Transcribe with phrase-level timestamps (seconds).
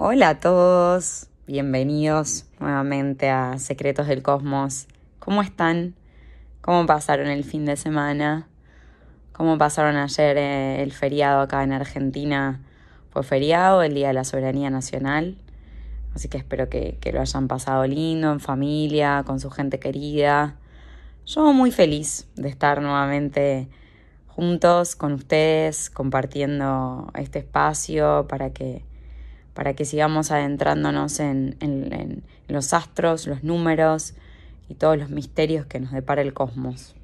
[0.00, 4.86] Hola a todos, bienvenidos nuevamente a Secretos del Cosmos.
[5.18, 5.96] ¿Cómo están?
[6.60, 8.46] ¿Cómo pasaron el fin de semana?
[9.32, 12.60] ¿Cómo pasaron ayer eh, el feriado acá en Argentina?
[13.10, 15.36] Fue feriado, el Día de la Soberanía Nacional.
[16.14, 20.54] Así que espero que, lo hayan pasado lindo, en familia, con su gente querida.
[21.26, 23.68] Yo muy feliz de estar nuevamente
[24.28, 28.86] juntos con ustedes, compartiendo este espacio para que
[29.58, 34.14] para que sigamos adentrándonos en, los astros, los números
[34.68, 36.94] y todos los misterios que nos depara el cosmos.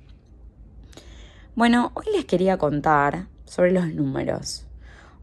[1.57, 4.69] Bueno, hoy les quería contar sobre los números.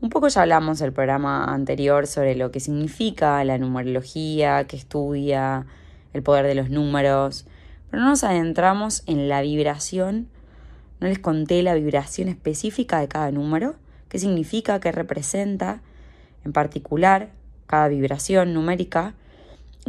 [0.01, 5.65] Un poco ya hablamos el programa anterior sobre lo que significa la numerología, que estudia,
[6.11, 7.45] el poder de los números,
[7.89, 10.27] pero no nos adentramos en la vibración,
[10.99, 13.75] no les conté la vibración específica de cada número,
[14.09, 15.81] qué significa, qué representa,
[16.45, 17.31] en particular
[17.67, 19.15] cada vibración numérica,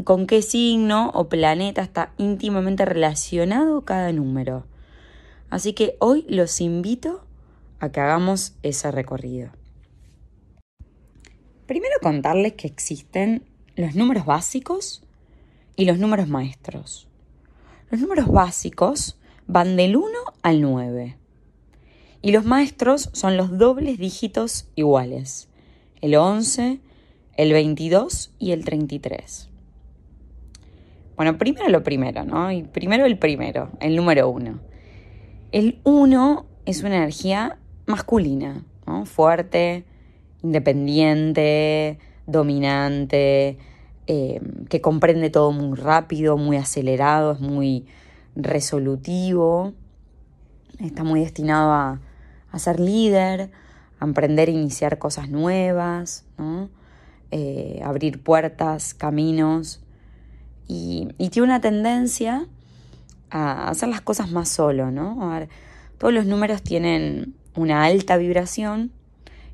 [0.04, 4.64] con qué signo o planeta está íntimamente relacionado cada número.
[5.50, 7.26] Así que hoy los invito
[7.80, 9.50] a que hagamos ese recorrido.
[11.66, 13.44] Primero contarles que existen
[13.76, 15.02] los números básicos
[15.76, 17.08] y los números maestros.
[17.90, 20.06] Los números básicos van del 1
[20.42, 21.16] al 9
[22.22, 25.48] y los maestros son los dobles dígitos iguales
[26.02, 26.80] el 11,
[27.36, 29.48] el 22 y el 33.
[31.16, 32.50] Bueno, primero lo primero, ¿no?
[32.50, 34.58] Y primero el primero, el número 1.
[35.52, 39.06] El 1 es una energía masculina, ¿no?
[39.06, 39.84] Fuerte,
[40.42, 43.58] independiente, dominante,
[44.08, 47.86] eh, que comprende todo muy rápido, muy acelerado, es muy
[48.34, 49.72] resolutivo,
[50.80, 52.00] está muy destinado a,
[52.50, 53.50] a ser líder,
[54.04, 56.24] emprender e iniciar cosas nuevas,
[57.30, 59.80] eh, abrir puertas, caminos.
[60.68, 62.46] Y, tiene una tendencia
[63.30, 65.46] a hacer las cosas más solo, ¿no?
[65.98, 68.90] todos los números tienen una alta vibración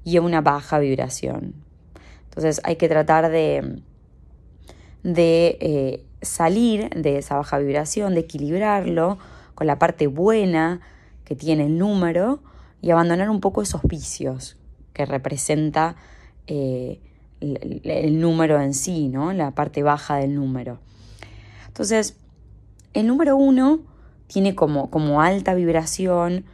[0.04, 1.54] y una baja vibración.
[2.24, 3.82] Entonces hay que tratar de,
[5.02, 9.18] de eh, salir de esa baja vibración, de equilibrarlo
[9.54, 10.80] con la parte buena
[11.24, 12.40] que tiene el número
[12.80, 14.56] y abandonar un poco esos vicios
[14.92, 15.96] que representa
[16.46, 17.00] eh,
[17.40, 19.32] el, número en sí, ¿no?
[19.32, 20.78] la parte baja del número.
[21.66, 22.16] Entonces,
[22.94, 23.80] el número uno
[24.26, 26.44] tiene como, como alta vibración,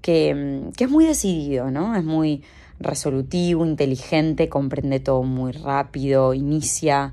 [0.00, 1.94] que, que, es muy decidido, ¿no?
[1.94, 2.42] Es muy
[2.80, 7.12] resolutivo, inteligente, comprende todo muy rápido, inicia.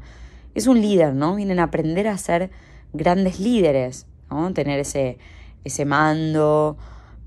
[0.55, 1.35] Es un líder, ¿no?
[1.35, 2.49] Vienen a aprender a ser
[2.93, 4.51] grandes líderes, ¿no?
[4.53, 5.19] Tener ese,
[5.63, 6.77] ese mando,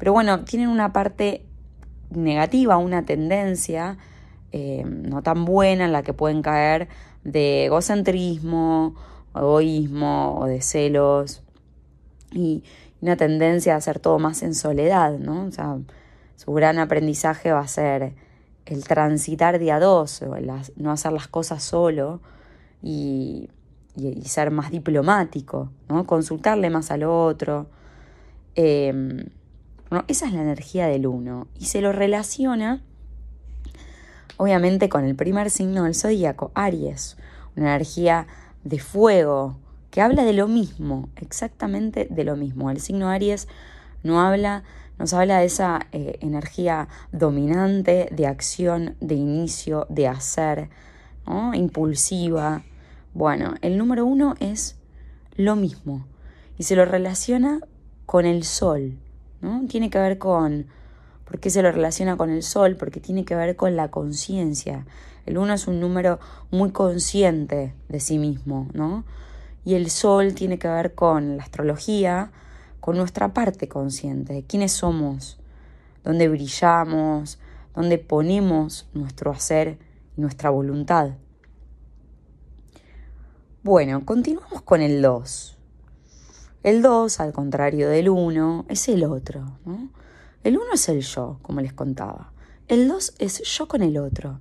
[0.03, 1.47] pero bueno, tienen una parte
[2.11, 3.99] negativa, una tendencia
[4.51, 6.89] eh, no tan buena en la que pueden caer
[7.23, 8.97] de egocentrismo,
[9.33, 11.45] egoísmo o de celos
[12.33, 12.65] y
[13.01, 15.45] una tendencia a hacer todo más en soledad, ¿no?
[15.45, 15.79] O sea,
[16.35, 18.15] su gran aprendizaje va a ser
[18.67, 20.21] el transitar día dos,
[20.75, 22.21] no hacer las cosas solo
[22.83, 23.51] y,
[24.25, 26.07] ser más diplomático, ¿no?
[26.09, 27.69] Consultarle más al otro.
[28.57, 29.29] Eh,
[30.09, 32.83] esa es la energía del uno y se lo relaciona
[34.43, 37.17] obviamente con el primer signo del zodíaco, Aries,
[37.57, 38.27] una energía
[38.65, 39.57] de fuego
[39.91, 42.71] que habla de lo mismo, exactamente de lo mismo.
[42.71, 43.47] El signo Aries
[44.03, 44.65] no habla,
[44.99, 50.71] nos habla de esa eh, energía dominante, de acción, de inicio, de hacer,
[51.55, 52.65] impulsiva.
[53.15, 54.77] Bueno, el número uno es
[55.37, 56.05] lo mismo
[56.59, 57.61] y se lo relaciona
[58.07, 58.99] con el sol.
[59.69, 60.67] Tiene que ver con,
[61.25, 62.77] ¿por qué se lo relaciona con el sol?
[62.77, 64.87] Porque tiene que ver con la conciencia.
[65.27, 66.21] El uno es un número
[66.51, 69.05] muy consciente de sí mismo, ¿no?
[69.65, 72.33] Y el sol tiene que ver con la astrología,
[72.81, 75.39] con nuestra parte consciente, quiénes somos,
[76.03, 77.39] dónde brillamos,
[77.75, 79.79] dónde ponemos nuestro hacer
[80.17, 81.13] y nuestra voluntad.
[83.63, 85.59] Bueno, continuamos con el 2.
[86.63, 89.59] El 2, al contrario del 1, es el otro.
[89.65, 89.89] ¿no?
[90.45, 92.33] El 1 es el yo, como les contaba.
[92.69, 94.39] El 2 es yo con el otro.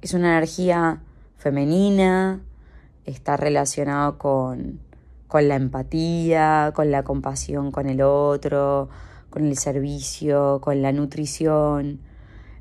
[0.00, 1.02] Es una energía
[1.36, 2.40] femenina,
[3.04, 4.80] está relacionado con,
[5.28, 8.88] con la empatía, con la compasión con el otro,
[9.28, 12.00] con el servicio, con la nutrición,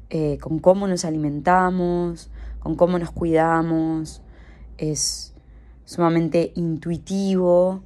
[0.10, 2.30] eh, con cómo nos alimentamos,
[2.60, 4.22] con cómo nos cuidamos.
[4.78, 5.34] Es
[5.86, 7.84] sumamente intuitivo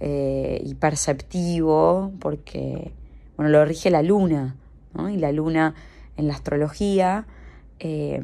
[0.00, 2.92] eh, y perceptivo, porque
[3.36, 4.56] bueno, lo rige la luna,
[5.10, 5.74] y la luna
[6.16, 7.26] en la astrología
[7.78, 8.20] eh,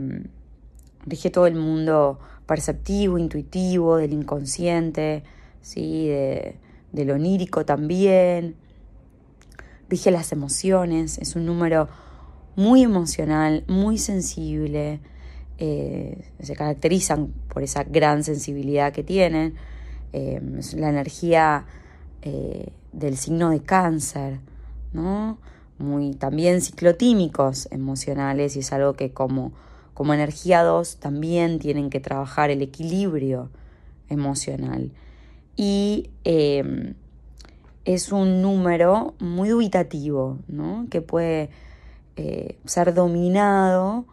[1.06, 5.22] rige todo el mundo perceptivo, intuitivo, del inconsciente,
[5.62, 6.08] ¿sí?
[6.08, 6.56] de,
[6.92, 8.56] de lo onírico también.
[9.88, 11.88] Rige las emociones, es un número
[12.56, 15.00] muy emocional, muy sensible.
[15.58, 19.54] Eh, se caracterizan por esa gran sensibilidad que tienen.
[20.12, 21.66] Es la energía
[22.22, 24.40] eh, del signo de cáncer,
[24.92, 25.38] ¿no?
[25.78, 29.52] Muy también ciclotímicos emocionales y es algo que como,
[29.92, 33.50] como energía 2 también tienen que trabajar el equilibrio
[34.08, 34.92] emocional.
[35.56, 36.10] Y
[37.86, 40.86] es un número muy dubitativo, ¿no?
[40.90, 41.50] Que puede
[42.16, 44.06] eh, ser dominado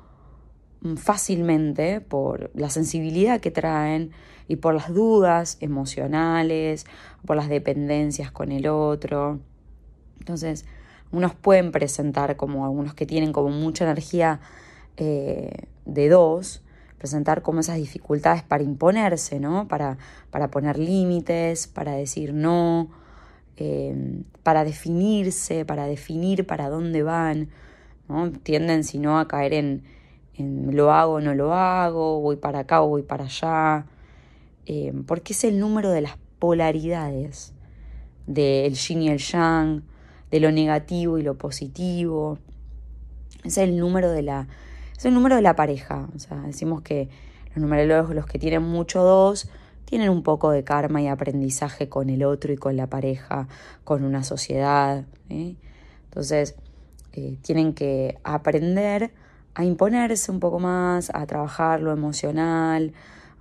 [0.81, 4.11] mm, fácilmente por la sensibilidad que traen
[4.53, 6.85] y por las dudas emocionales,
[7.25, 9.39] por las dependencias con el otro.
[10.19, 10.65] Entonces,
[11.11, 14.41] unos pueden presentar como algunos que tienen como mucha energía
[14.97, 16.61] eh, de dos,
[16.99, 19.67] presentar como esas dificultades para imponerse, ¿no?
[19.67, 19.97] Para,
[20.29, 22.89] para poner límites, para decir no,
[23.57, 27.49] eh, para definirse, para definir para dónde van.
[28.07, 28.31] ¿no?
[28.31, 29.83] Tienden, si no, a caer en,
[30.37, 33.87] lo hago o no lo hago, voy para acá o voy para allá,
[34.65, 37.53] eh, porque es el número de las polaridades,
[38.27, 39.83] del yin y el yang,
[40.31, 42.37] de lo negativo y lo positivo.
[43.43, 44.47] Es el número de la,
[44.97, 46.07] es el número de la pareja.
[46.15, 47.09] O sea, decimos que
[47.49, 49.49] los numerólogos, los que tienen mucho dos,
[49.85, 53.47] tienen un poco de karma y aprendizaje con el otro y con la pareja,
[53.83, 55.05] con una sociedad.
[55.29, 56.55] Entonces,
[57.11, 59.11] eh, tienen que aprender
[59.53, 62.93] a imponerse un poco más, a trabajar lo emocional,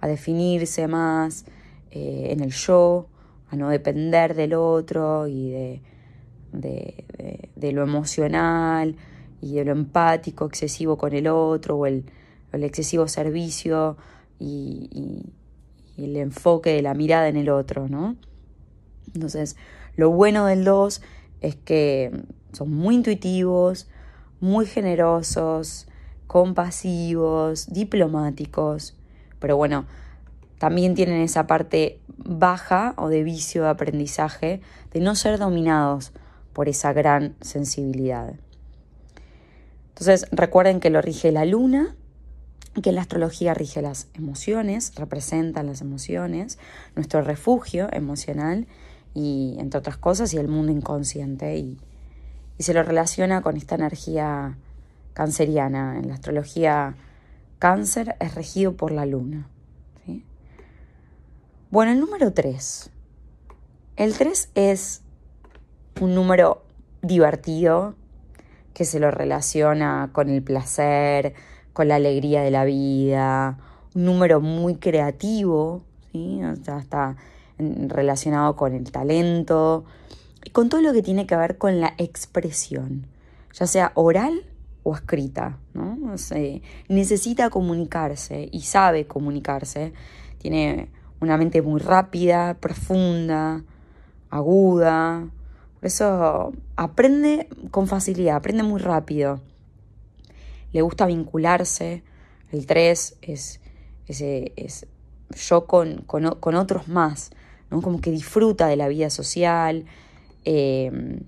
[0.03, 1.47] a definirse más
[1.93, 3.07] eh, en el yo,
[3.49, 5.83] a no depender del otro y de,
[6.53, 8.97] de, lo emocional
[9.41, 12.05] y de lo empático excesivo con el otro o el,
[12.53, 13.97] el excesivo servicio
[14.39, 15.25] y,
[15.97, 18.17] el enfoque de la mirada en el otro, ¿no?
[19.15, 19.57] Entonces,
[19.95, 21.01] lo bueno del 2
[21.43, 22.11] es que
[22.53, 23.89] son muy intuitivos,
[24.41, 25.87] muy generosos,
[26.27, 28.97] compasivos, diplomáticos,
[29.43, 29.85] pero bueno,
[30.59, 34.61] también tienen esa parte baja o de vicio de aprendizaje
[34.93, 36.13] de no ser dominados
[36.53, 38.35] por esa gran sensibilidad.
[39.89, 41.97] Entonces recuerden que lo rige la luna,
[42.81, 46.59] que la astrología rige las emociones, representan las emociones,
[46.95, 48.69] nuestro refugio emocional
[49.15, 51.77] y entre otras cosas y el mundo inconsciente y,
[52.57, 54.57] y se lo relaciona con esta energía
[55.13, 55.99] canceriana.
[55.99, 56.95] En la astrología
[57.63, 59.47] cáncer es regido por la luna.
[61.71, 62.91] Bueno, el número 3.
[63.95, 65.03] El 3 es
[66.01, 66.65] un número
[67.03, 67.95] divertido
[68.75, 71.35] que se lo relaciona con el placer,
[71.73, 73.59] con la alegría de la vida,
[73.95, 76.41] un número muy creativo, ¿sí?
[76.67, 77.15] está
[77.59, 79.85] relacionado con el talento,
[80.45, 83.07] y con todo lo que tiene que ver con la expresión,
[83.53, 84.52] ya sea oral
[84.83, 85.97] o escrita, ¿no?
[86.89, 89.93] necesita comunicarse y sabe comunicarse,
[90.39, 90.89] tiene
[91.21, 93.63] una mente muy rápida, profunda,
[94.31, 95.29] aguda,
[95.79, 99.41] por eso aprende con facilidad, aprende muy rápido,
[100.73, 102.03] le gusta vincularse,
[102.51, 103.61] el 3 es,
[104.07, 104.87] es,
[105.49, 107.31] yo con, con, otros más,
[107.71, 107.81] ¿no?
[107.83, 109.87] como que disfruta de la vida social,
[110.45, 111.21] Em,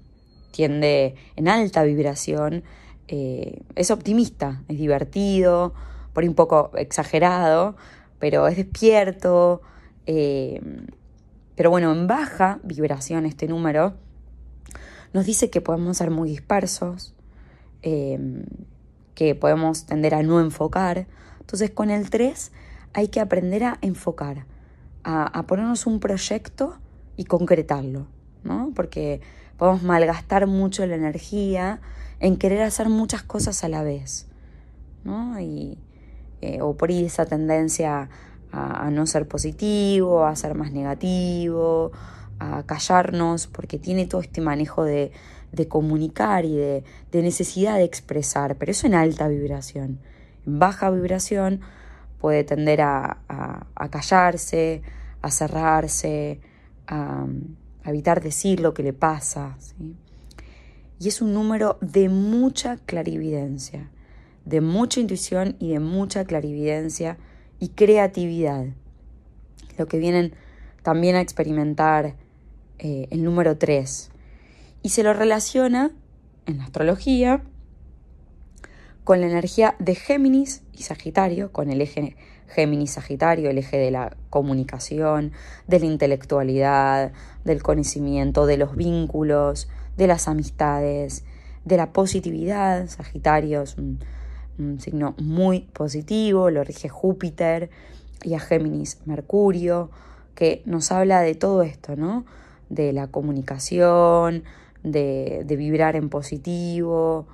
[0.51, 2.63] tiende en alta vibración,
[3.09, 5.75] eh, es optimista, es divertido,
[6.13, 7.77] por un poco exagerado,
[8.19, 9.63] pero es despierto.
[10.07, 10.87] Em,
[11.57, 13.95] pero bueno, en baja vibración este número
[15.13, 17.15] nos dice que podemos ser muy dispersos,
[17.83, 18.45] em,
[19.15, 21.07] que podemos tender a no enfocar.
[21.41, 22.53] Entonces con el 3
[22.95, 24.47] hay que aprender a enfocar,
[25.05, 26.79] a ponernos un proyecto
[27.17, 28.07] y concretarlo.
[28.45, 28.71] ¿no?
[28.75, 29.21] Porque
[29.57, 31.81] podemos malgastar mucho la energía
[32.21, 34.27] en querer hacer muchas cosas a la vez,
[35.05, 35.39] ¿no?
[35.41, 35.79] Y,
[36.41, 38.09] eh, o por ahí esa tendencia
[38.53, 41.91] a, no ser positivo, a ser más negativo,
[42.39, 45.11] a callarnos, porque tiene todo este manejo de,
[45.69, 49.99] comunicar y de, necesidad de expresar, pero eso en alta vibración.
[50.47, 51.63] En baja vibración
[52.21, 54.83] puede tender a, a callarse,
[55.21, 56.41] a cerrarse,
[56.87, 57.27] a
[57.87, 59.57] evitar decir lo que le pasa.
[60.99, 63.91] Y es un número de mucha clarividencia,
[64.45, 67.19] de mucha intuición y de mucha clarividencia
[67.59, 68.67] y creatividad.
[69.79, 70.35] Lo que vienen
[70.83, 72.15] también a experimentar
[72.79, 74.11] eh, el número 3.
[74.83, 75.91] Y se lo relaciona
[76.47, 77.43] en la astrología
[79.05, 82.17] con la energía de Géminis y Sagitario, con el eje
[82.49, 85.33] Géminis Sagitario, el eje de la comunicación,
[85.67, 87.13] de la intelectualidad,
[87.45, 91.25] del conocimiento, de los vínculos, de las amistades,
[91.65, 92.89] de la positividad.
[92.89, 93.99] Sagitario es un,
[94.79, 97.71] signo muy positivo, lo rige Júpiter
[98.23, 99.91] y a Géminis Mercurio,
[100.37, 102.25] que nos habla de todo esto, ¿no?
[102.69, 104.45] De la comunicación,
[104.85, 107.27] de, vibrar en positivo,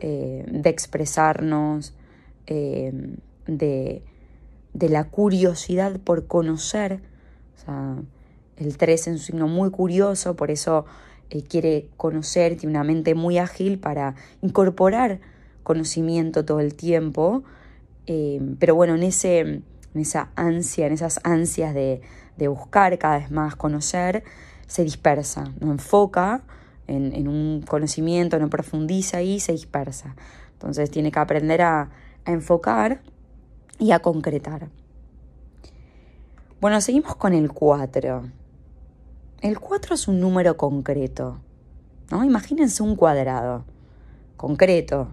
[0.00, 1.94] eh, de expresarnos,
[2.48, 2.92] eh,
[3.46, 4.02] de,
[4.72, 7.02] de, la curiosidad por conocer.
[7.56, 7.96] O sea,
[8.56, 10.86] el 3 es un signo muy curioso, por eso
[11.30, 15.20] eh, quiere conocer, tiene una mente muy ágil para incorporar
[15.62, 17.44] conocimiento todo el tiempo.
[18.58, 19.64] pero bueno, en, ese, en
[19.94, 22.02] esa ansia, en esas ansias de,
[22.36, 24.24] de buscar cada vez más conocer,
[24.66, 26.42] se dispersa, no enfoca
[26.86, 30.14] en, un conocimiento, no profundiza y se dispersa.
[30.52, 31.90] Entonces tiene que aprender a,
[32.26, 33.02] enfocar
[33.78, 34.68] y a concretar.
[36.58, 38.43] Bueno, seguimos con el 4.
[39.44, 41.36] El 4 es un número concreto.
[42.10, 42.24] ¿no?
[42.24, 43.66] Imagínense un cuadrado,
[44.38, 45.08] concreto,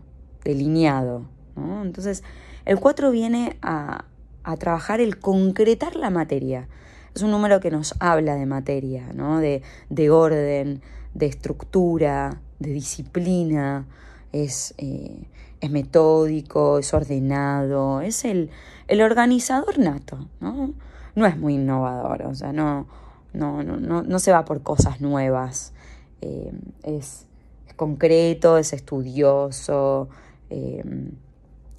[0.46, 1.26] delineado.
[1.58, 2.24] Entonces,
[2.64, 4.06] el 4 viene a,
[4.46, 6.70] a, trabajar el concretar la materia.
[7.14, 9.40] Es un número que nos habla de materia, ¿no?
[9.40, 10.82] de, de orden,
[11.14, 13.86] de estructura, de disciplina,
[14.32, 15.28] es, eh,
[15.60, 18.50] es metódico, es ordenado, es el,
[18.88, 20.74] el organizador nato, ¿no?
[21.16, 22.88] No es muy innovador, o sea, no,
[23.34, 25.74] no, no, no se va por cosas nuevas,
[26.22, 26.52] eh,
[26.84, 27.28] es,
[27.76, 30.10] concreto, es estudioso,
[30.50, 30.84] eh,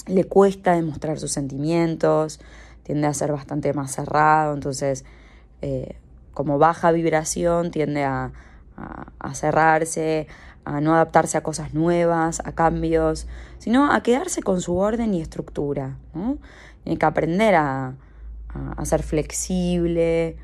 [0.06, 2.40] le cuesta demostrar sus sentimientos,
[2.82, 5.04] tiende a ser bastante más cerrado, entonces
[6.34, 8.32] como baja vibración tiende a,
[9.18, 10.26] a, cerrarse,
[10.64, 13.26] a no adaptarse a cosas nuevas, a cambios,
[13.58, 15.98] sino a quedarse con su orden y estructura.
[16.84, 17.94] Tiene que aprender a,
[18.84, 20.36] ser flexible,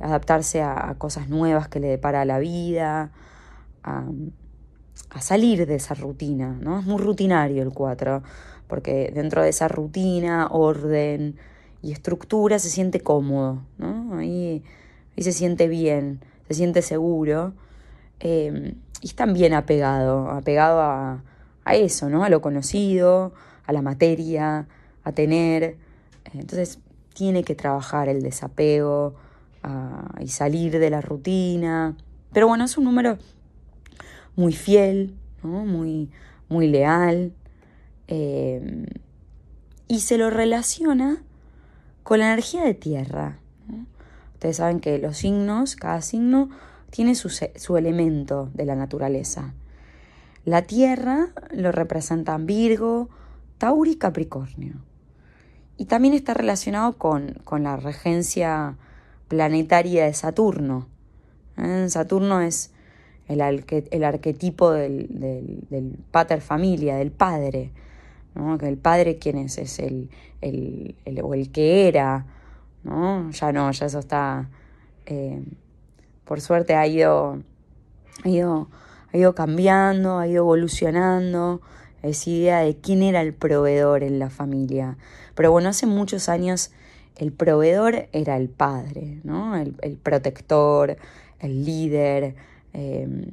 [0.00, 3.10] a adaptarse a, cosas nuevas que le depara la vida,
[3.82, 4.04] a,
[5.20, 6.56] salir de esa rutina.
[6.60, 6.80] ¿no?
[6.80, 8.22] Es muy rutinario el 4,
[8.66, 11.36] porque dentro de esa rutina, orden
[11.82, 14.16] y estructura se siente cómodo, ¿no?
[14.16, 14.62] ahí,
[15.16, 17.54] se siente bien se siente seguro
[18.20, 21.22] eh, y es también apegado, apegado a,
[21.64, 22.24] a, eso, ¿no?
[22.24, 23.32] A lo conocido,
[23.66, 24.66] a la materia,
[25.02, 25.76] a tener.
[26.32, 26.78] Entonces
[27.12, 29.14] tiene que trabajar el desapego
[30.20, 31.96] y salir de la rutina.
[32.32, 33.18] Pero bueno, es un número
[34.36, 35.64] muy fiel, ¿no?
[35.64, 36.10] muy,
[36.48, 37.32] muy leal.
[38.08, 38.86] Eh,
[39.88, 41.22] y se lo relaciona
[42.02, 43.38] con la energía de tierra.
[44.34, 46.50] Ustedes saben que los signos, cada signo
[46.90, 49.54] tiene su, su elemento de la naturaleza.
[50.44, 53.08] La Tierra lo representan Virgo,
[53.56, 54.74] Tauro y Capricornio.
[55.78, 58.76] Y también está relacionado con, con la regencia
[59.28, 60.88] planetaria de Saturno.
[61.56, 61.86] ¿Eh?
[61.88, 62.70] Saturno es
[63.28, 63.40] el,
[63.90, 65.08] el arquetipo del,
[65.70, 67.70] del, pater familia, del padre.
[68.34, 68.56] ¿no?
[68.56, 69.58] el padre, ¿quién es?
[69.58, 72.26] Es el, el, el, o el que era,
[72.82, 73.30] ¿no?
[73.30, 74.48] Ya no, ya eso está,
[75.06, 75.42] eh,
[76.24, 77.42] por suerte ha ido,
[78.24, 78.68] ha ido,
[79.12, 81.60] ha ido cambiando, ha ido evolucionando
[82.02, 84.98] esa idea de quién era el proveedor en la familia.
[85.34, 86.70] Pero bueno, hace muchos años
[87.16, 89.56] el proveedor era el padre, ¿no?
[89.56, 90.96] El, protector,
[91.38, 92.34] el líder,
[92.72, 93.26] eh,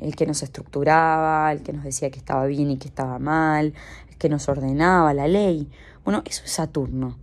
[0.00, 3.74] el que nos estructuraba, el que nos decía que estaba bien y que estaba mal,
[4.10, 5.68] el que nos ordenaba la ley.
[6.04, 7.16] Bueno, eso es Saturno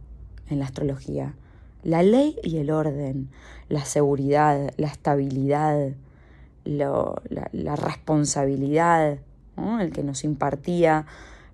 [0.49, 1.33] en la astrología
[1.87, 3.29] la ley y el orden,
[3.69, 5.91] la seguridad, la estabilidad,
[6.65, 9.19] la, responsabilidad,
[9.79, 11.05] el que nos impartía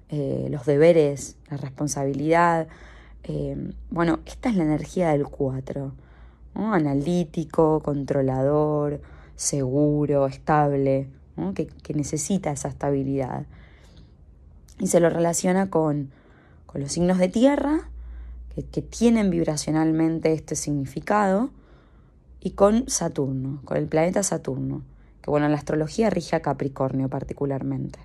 [0.09, 2.67] eh, los deberes, la responsabilidad.
[3.23, 5.93] Eh, bueno, esta es la energía del 4,
[6.55, 9.01] analítico, controlador,
[9.35, 11.07] seguro, estable,
[11.55, 13.45] que, necesita esa estabilidad.
[14.79, 16.11] Y se lo relaciona con,
[16.65, 17.89] con los signos de tierra
[18.71, 21.49] que, tienen vibracionalmente este significado,
[22.39, 24.83] y con Saturno, con el planeta Saturno,
[25.21, 27.99] que bueno, la astrología rige a Capricornio particularmente.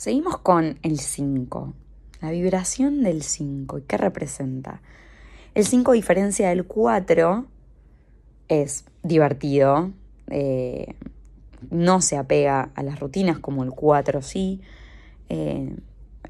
[0.00, 1.74] Seguimos con el 5,
[2.22, 3.80] la vibración del 5.
[3.80, 4.80] ¿Y qué representa?
[5.54, 7.44] El 5, a diferencia del 4,
[8.48, 9.90] es divertido,
[10.28, 10.94] eh,
[11.68, 14.62] no se apega a las rutinas como el 4 sí,
[15.28, 15.76] eh,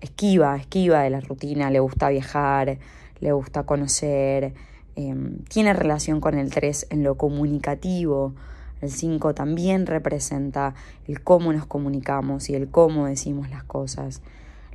[0.00, 2.76] esquiva, esquiva de la rutina, le gusta viajar,
[3.20, 4.52] le gusta conocer,
[4.96, 8.34] em, tiene relación con el 3 en lo comunicativo.
[8.80, 10.74] El 5 también representa
[11.06, 14.22] el cómo nos comunicamos y el cómo decimos las cosas.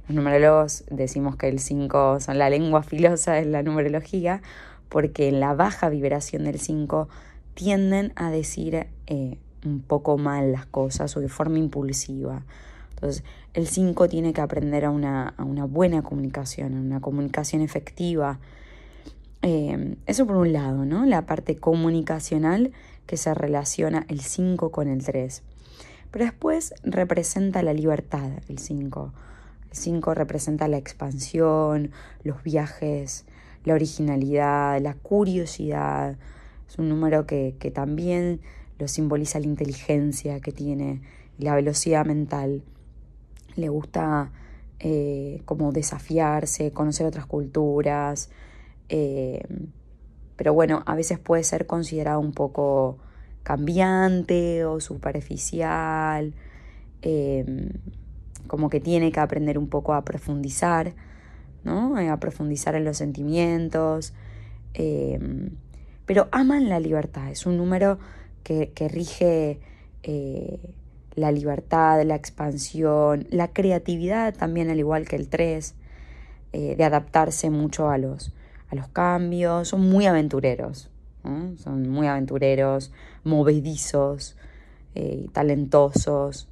[0.08, 4.42] Los numerólogos decimos que el 5 son la lengua filosa de la numerología,
[4.90, 7.10] porque en la baja vibración del 5
[7.56, 12.44] tienden a decir eh, un poco mal las cosas o de forma impulsiva.
[12.92, 15.34] Entonces, el 5 tiene que aprender a una,
[15.68, 18.40] buena comunicación, a una comunicación efectiva.
[19.42, 21.06] Eh, eso por un lado, ¿no?
[21.06, 22.72] La parte comunicacional
[23.06, 25.44] que se relaciona el 5 con el 3.
[26.12, 29.14] Pero después representa la libertad, el 5.
[29.70, 31.92] El 5 representa la expansión,
[32.24, 33.26] los viajes,
[33.64, 36.18] la originalidad, la curiosidad.
[36.68, 38.42] Es un número que, que también
[38.80, 41.02] lo simboliza la inteligencia que tiene,
[41.38, 42.64] la velocidad mental.
[43.56, 44.32] Le gusta
[44.80, 48.30] eh, como desafiarse, conocer otras culturas.
[48.90, 49.42] Eh,
[50.36, 52.98] pero bueno, a veces puede ser considerado un poco
[53.44, 56.34] cambiante o superficial,
[57.02, 57.70] em,
[58.48, 60.94] como que tiene que aprender un poco a profundizar,
[61.64, 61.98] ¿no?
[62.00, 64.14] Eh, a profundizar en los sentimientos,
[64.74, 65.52] em,
[66.06, 68.00] pero aman la libertad, es un número
[68.44, 69.60] que, rige
[70.04, 70.60] eh,
[71.16, 75.76] la libertad, la expansión, la creatividad también, al igual que el 3,
[76.54, 78.34] eh, de adaptarse mucho a los,
[78.70, 80.90] a los cambios, son muy aventureros,
[81.58, 82.92] son muy aventureros,
[83.24, 84.36] movedizos,
[84.94, 86.48] eh, talentosos.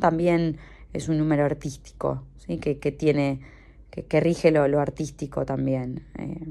[0.00, 0.58] También
[0.92, 2.58] es un número artístico, ¿sí?
[2.58, 3.40] que, tiene,
[3.90, 6.04] que, rige lo, lo, artístico también.
[6.18, 6.46] Eh.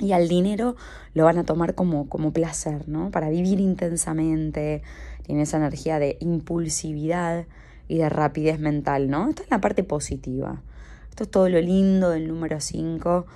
[0.00, 0.76] y al dinero
[1.14, 3.10] lo van a tomar como, como placer, ¿no?
[3.10, 4.82] Para vivir intensamente,
[5.22, 7.46] tiene esa energía de impulsividad
[7.86, 9.28] y de rapidez mental, ¿no?
[9.28, 10.62] Esto es la parte positiva.
[11.10, 13.26] Esto es todo lo lindo del número 5.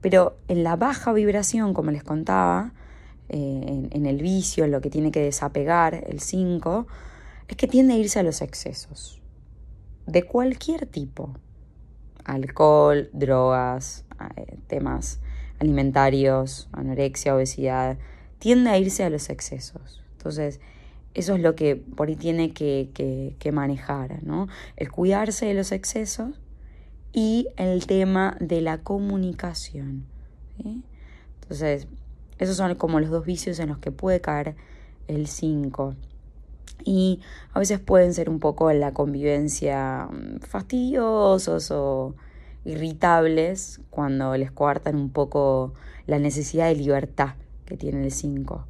[0.00, 2.72] Pero en la baja vibración, como les contaba,
[3.28, 6.86] eh, en, el vicio, en lo que tiene que desapegar el 5,
[7.48, 9.20] es que tiende a irse a los excesos,
[10.06, 11.34] de cualquier tipo.
[12.24, 14.04] Alcohol, drogas,
[14.36, 15.20] eh, temas
[15.58, 17.98] alimentarios, anorexia, obesidad,
[18.38, 20.02] tiende a irse a los excesos.
[20.12, 20.60] Entonces,
[21.14, 22.90] eso es lo que por ahí tiene que,
[23.38, 24.46] que, manejar, ¿no?
[24.76, 26.40] El cuidarse de los excesos
[27.12, 30.04] y el tema de la comunicación.
[31.40, 31.86] Entonces,
[32.38, 34.54] esos son como los dos vicios en los que puede caer
[35.08, 35.94] el 5.
[36.84, 37.20] Y
[37.52, 42.14] a veces pueden ser un poco en la convivencia mm, fastidiosos o
[42.64, 45.72] irritables cuando les coartan un poco
[46.06, 48.64] la necesidad de libertad que tiene el 5.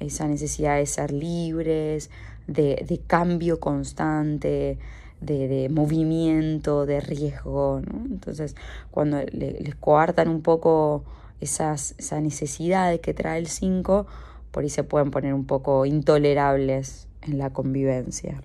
[0.00, 2.10] Esa necesidad de ser libres,
[2.46, 4.78] de, cambio constante,
[5.24, 7.80] de, movimiento, de riesgo.
[8.10, 8.56] Entonces,
[8.90, 11.04] cuando les coartan un poco
[11.40, 14.06] esas, esa necesidad que trae el 5,
[14.50, 18.42] por ahí se pueden poner un poco intolerables en la convivencia.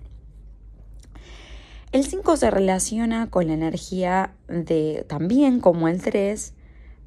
[1.92, 6.54] El 5 se relaciona con la energía de, también como el 3,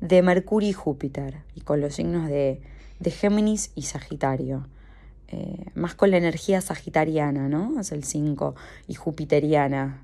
[0.02, 2.62] de Mercurio y Júpiter, y con los signos de,
[3.00, 4.68] de Géminis y Sagitario.
[5.34, 7.80] Eh, más con la energía sagitariana, ¿no?
[7.80, 8.54] Es el 5
[8.88, 10.04] y jupiteriana.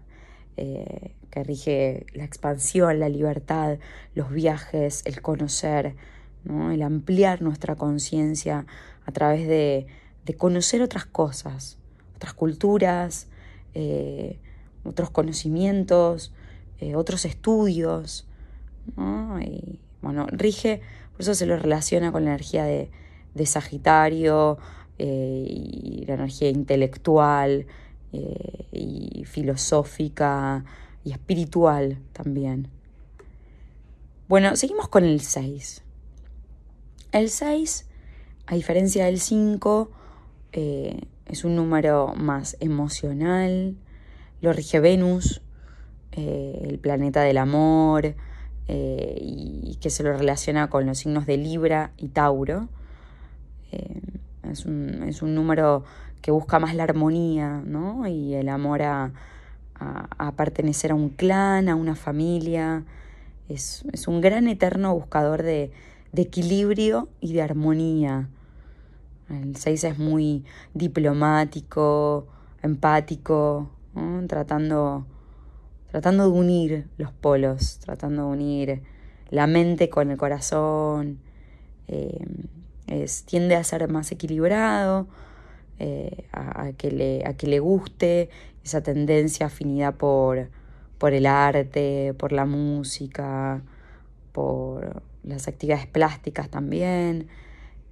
[0.58, 3.78] Eh, que rige la expansión, la libertad,
[4.16, 5.96] los viajes, el conocer,
[6.44, 6.72] ¿no?
[6.72, 8.66] el ampliar nuestra conciencia
[9.06, 9.86] a través de,
[10.38, 11.78] conocer otras cosas,
[12.16, 13.28] otras culturas,
[13.76, 14.40] eh,
[14.84, 16.34] otros conocimientos,
[16.96, 18.28] otros estudios.
[19.42, 20.82] Y bueno, rige,
[21.14, 22.90] por eso se lo relaciona con la energía de,
[23.46, 24.58] Sagitario
[25.00, 27.66] eh, y la energía intelectual
[28.72, 30.66] y filosófica
[31.04, 32.68] y espiritual también.
[34.28, 35.84] Bueno, seguimos con el 6.
[37.12, 37.88] El 6,
[38.46, 39.90] a diferencia del 5,
[40.52, 43.76] eh, es un número más emocional,
[44.42, 45.42] lo rige Venus,
[46.12, 48.16] eh, el planeta del amor,
[48.68, 52.70] eh, y que se lo relaciona con los signos de Libra y Tauro.
[54.44, 55.84] Es, un, es, un, número
[56.22, 58.08] que busca más la armonía ¿no?
[58.08, 59.12] y el amor a,
[59.80, 62.84] a, pertenecer a un clan, a una familia.
[63.48, 65.72] Es, un gran eterno buscador de,
[66.14, 68.30] equilibrio y de armonía.
[69.30, 72.28] El 6 es muy diplomático,
[72.62, 73.70] empático,
[74.28, 75.06] tratando,
[75.92, 78.82] tratando de unir los polos, tratando de unir
[79.30, 81.20] la mente con el corazón.
[81.88, 82.26] Eh,
[83.26, 85.08] tiende a ser más equilibrado,
[85.80, 88.30] eh, a, que le, a que le guste
[88.64, 90.50] esa tendencia, afinidad por,
[90.98, 93.62] por el arte, por la música,
[94.34, 97.28] por las actividades plásticas también,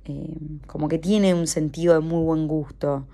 [0.06, 3.06] eh, como que tiene un sentido de muy buen gusto.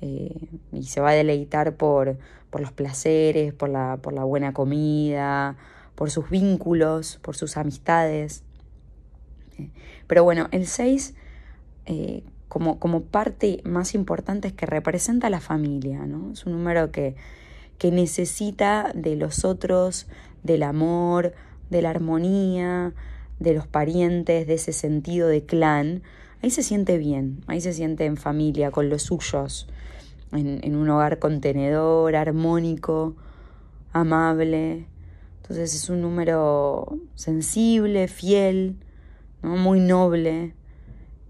[0.00, 2.18] eh, y se va a deleitar por,
[2.50, 5.56] por los placeres, por la, por la buena comida,
[5.94, 8.44] por sus vínculos, por sus amistades.
[9.58, 9.70] Eh,
[10.06, 11.14] pero bueno, el 6
[11.86, 16.32] eh, como, como, parte más importante es que representa a la familia, ¿no?
[16.32, 17.14] Es un número que,
[17.78, 20.06] que necesita de los otros,
[20.42, 21.34] del amor,
[21.70, 22.94] de la armonía,
[23.38, 26.02] de los parientes, de ese sentido de clan,
[26.42, 29.68] ahí se siente bien, ahí se siente en familia, con los suyos,
[30.32, 33.14] en, un hogar contenedor, armónico,
[33.92, 34.86] amable.
[35.42, 38.76] Entonces es un número sensible, fiel,
[39.42, 39.56] ¿no?
[39.56, 40.54] muy noble,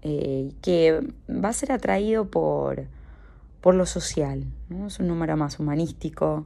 [0.01, 2.85] eh, que va a ser atraído por,
[3.61, 4.45] por lo social.
[4.69, 4.87] ¿no?
[4.87, 6.45] Es un número más humanístico,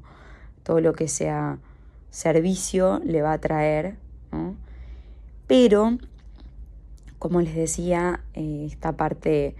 [0.64, 1.58] todo lo que sea
[2.10, 3.98] servicio le va a atraer.
[4.32, 4.56] ¿no?
[5.48, 5.98] Pero,
[7.20, 9.56] como les decía, eh, esta parte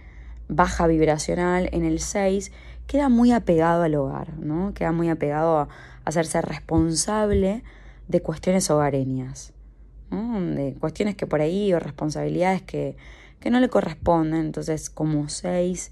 [0.48, 2.52] baja vibracional en el 6
[2.88, 4.74] queda muy apegado al hogar, ¿no?
[4.74, 5.70] Queda muy apegado a
[6.06, 7.64] hacerse responsable
[8.08, 9.53] de cuestiones hogareñas,
[10.56, 12.96] de cuestiones que por ahí o responsabilidades que,
[13.40, 14.42] que no le corresponden.
[14.46, 15.92] Entonces, como 6,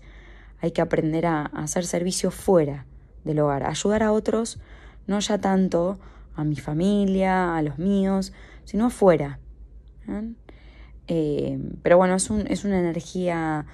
[0.61, 2.85] hay que aprender a, hacer servicio fuera
[3.23, 4.59] del hogar, ayudar a otros,
[5.07, 5.99] no ya tanto
[6.35, 9.39] a mi familia, a los míos, sino afuera,
[11.07, 13.65] eh, pero bueno, es, un, es una energía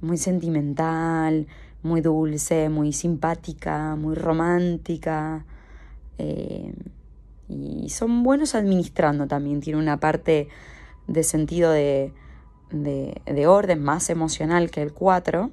[0.00, 1.46] muy sentimental,
[1.82, 5.44] muy dulce, muy simpática, muy romántica.
[6.18, 6.72] Eh,
[7.48, 9.60] y son buenos administrando también.
[9.60, 10.48] Tiene una parte
[11.06, 12.12] de sentido de,
[12.70, 15.50] de, de orden más emocional que el 4.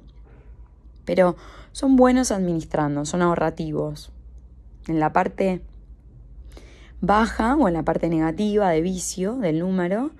[1.04, 1.36] Pero
[1.72, 4.10] son buenos administrando, son ahorrativos.
[4.88, 5.60] En la parte
[7.00, 10.10] baja o en la parte negativa de vicio del número,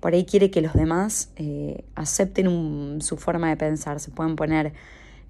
[0.00, 4.72] por ahí quiere que los demás eh, acepten su forma de pensar, se pueden poner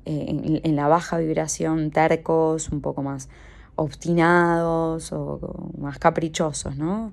[0.04, 3.28] eh, en, la baja vibración tercos, un poco más
[3.76, 7.12] obstinados o, más caprichosos, ¿no?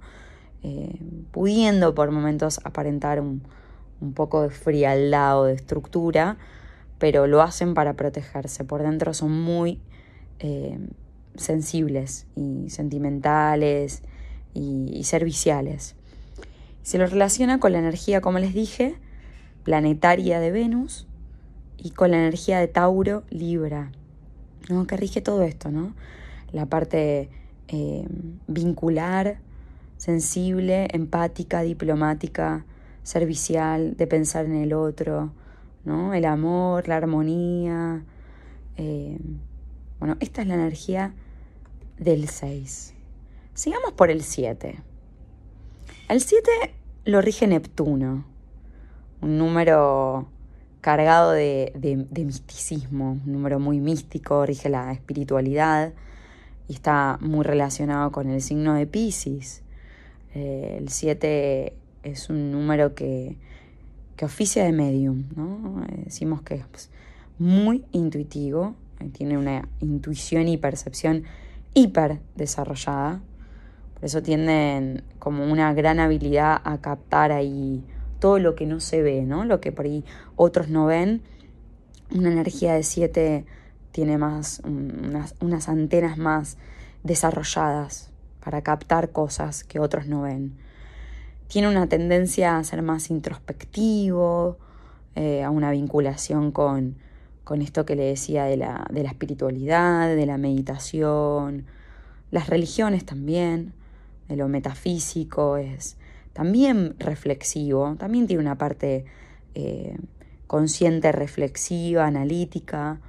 [0.63, 0.97] Eh,
[1.31, 3.41] pudiendo por momentos aparentar un,
[4.15, 6.37] poco de frialdad o de estructura,
[6.99, 8.65] pero lo hacen para protegerse.
[8.65, 9.79] Por dentro son muy
[11.35, 14.03] sensibles y sentimentales
[14.53, 15.95] y serviciales.
[16.83, 18.97] Se lo relaciona con la energía, como les dije,
[19.63, 21.07] planetaria de Venus
[21.77, 23.91] y con la energía de Tauro, Libra,
[24.69, 24.85] ¿no?
[24.85, 25.93] que rige todo esto, ¿no?
[26.53, 27.29] La parte
[27.67, 28.07] eh,
[28.47, 29.39] vincular,
[29.97, 32.65] sensible, empática, diplomática,
[33.03, 35.33] servicial, de pensar en el otro,
[35.83, 36.13] ¿no?
[36.13, 38.03] El amor, la armonía.
[38.77, 39.17] Eh,
[39.99, 41.13] bueno, esta es la energía
[41.97, 42.93] del 6.
[43.53, 44.81] Sigamos por el 7.
[46.09, 46.51] El 7
[47.05, 48.25] lo rige Neptuno,
[49.21, 50.27] un número
[50.81, 51.71] cargado de,
[52.13, 55.93] misticismo, un número muy místico, rige la espiritualidad
[56.67, 59.61] y está muy relacionado con el signo de Pisces.
[60.33, 61.73] Eh, el 7
[62.03, 63.37] es un número que,
[64.15, 65.83] que oficia de medium, ¿no?
[65.85, 66.89] Eh, decimos que es
[67.39, 71.23] muy intuitivo, eh, tiene una intuición y percepción
[71.73, 73.21] hiper desarrollada
[74.03, 77.81] eso tienen como una gran habilidad a captar ahí
[78.19, 79.45] todo lo que no se ve, ¿no?
[79.45, 80.03] Lo que por ahí
[80.35, 81.21] otros no ven.
[82.13, 83.45] Una energía de 7
[83.93, 86.57] tiene más, unas, antenas más
[87.03, 88.09] desarrolladas
[88.43, 90.57] para captar cosas que otros no ven.
[91.47, 94.57] Tiene una tendencia a ser más introspectivo,
[95.15, 96.95] eh, a una vinculación con,
[97.43, 101.65] con esto que le decía de la, de la espiritualidad, de la meditación,
[102.31, 103.73] las religiones también
[104.27, 105.97] de lo metafísico, es
[106.33, 109.05] también reflexivo, también tiene una parte
[109.53, 109.95] eh,
[110.47, 112.99] consciente, reflexiva, analítica,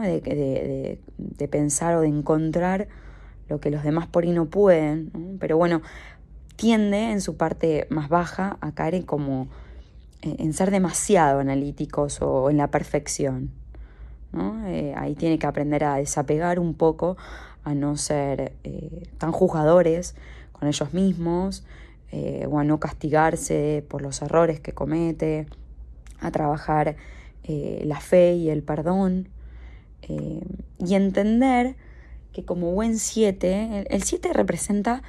[0.00, 2.88] de, pensar o de encontrar
[3.48, 5.82] lo que los demás por ahí no pueden, pero bueno,
[6.56, 9.48] tiende en su parte más baja a caer en como
[10.22, 13.50] eh, en ser demasiado analíticos o en la perfección.
[14.66, 17.16] Eh, ahí tiene que aprender a desapegar un poco,
[17.64, 20.14] a no ser eh, tan juzgadores
[20.52, 21.64] con ellos mismos
[22.48, 25.46] o a no castigarse por los errores que comete,
[26.20, 26.96] a trabajar
[27.46, 29.28] la fe y el perdón
[30.08, 31.76] y entender
[32.32, 35.02] que como buen 7, el 7 representa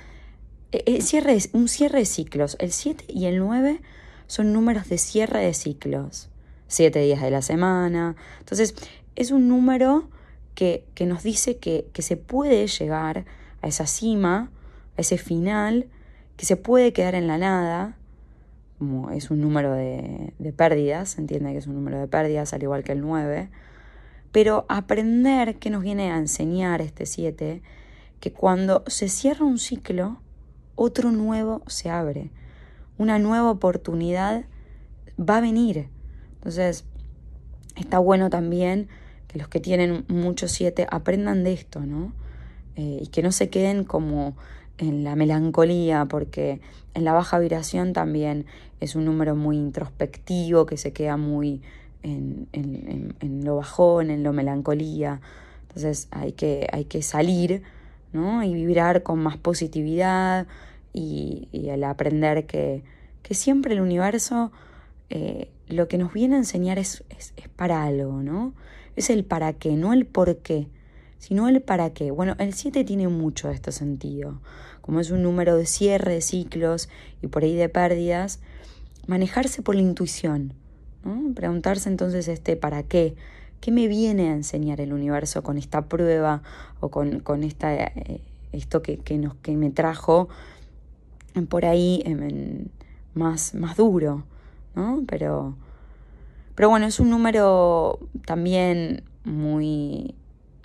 [0.72, 3.82] el cierre, un cierre de ciclos, el 7 y el 9
[4.28, 6.30] son números de cierre de ciclos,
[6.68, 8.76] 7 días de la semana, entonces
[9.16, 10.10] es un número
[10.56, 13.26] que, nos dice que, se puede llegar
[13.62, 14.50] a esa cima,
[14.98, 15.88] a ese final,
[16.36, 17.98] que se puede quedar en la nada,
[18.80, 22.64] como es un número de, pérdidas, se entiende que es un número de pérdidas, al
[22.64, 23.50] igual que el 9,
[24.32, 27.62] Pero aprender que nos viene a enseñar este 7,
[28.20, 30.20] que cuando se cierra un ciclo,
[30.76, 32.30] otro nuevo se abre,
[32.98, 34.46] una nueva oportunidad
[35.20, 35.90] va a venir.
[36.36, 36.86] Entonces,
[37.76, 38.88] está bueno también
[39.28, 42.14] que los que tienen mucho 7 aprendan de esto, ¿no?
[42.76, 44.36] Eh, y que no se queden como
[44.78, 46.62] en la melancolía, porque
[46.94, 48.46] en la baja vibración también
[48.80, 51.62] es un número muy introspectivo, que se queda muy
[52.08, 55.22] en, en, lo bajón, en lo melancolía.
[55.64, 57.64] Entonces hay que, hay que salir
[58.14, 58.44] ¿no?
[58.44, 60.48] y vibrar con más positividad
[60.94, 62.84] y, y el aprender que,
[63.22, 64.52] que, siempre el universo
[65.10, 68.54] eh, lo que nos viene a enseñar es, es, es para algo, ¿no?
[68.96, 70.68] Es el para qué, no el por qué
[71.20, 72.12] sino el para qué.
[72.12, 74.40] Bueno, el 7 tiene mucho de este sentido.
[74.82, 76.90] Como es un número de cierre de ciclos
[77.22, 78.40] y por ahí de pérdidas,
[79.08, 80.54] manejarse por la intuición.
[81.36, 83.16] Preguntarse entonces este para qué.
[83.62, 86.44] ¿Qué me viene a enseñar el universo con esta prueba
[86.80, 90.30] o con, con esta, eh, esto que, que, nos, que me trajo
[91.50, 92.04] por ahí
[93.16, 94.24] más, más duro?
[94.76, 95.04] ¿no?
[95.08, 95.56] Pero,
[96.54, 100.14] pero bueno, es un número también muy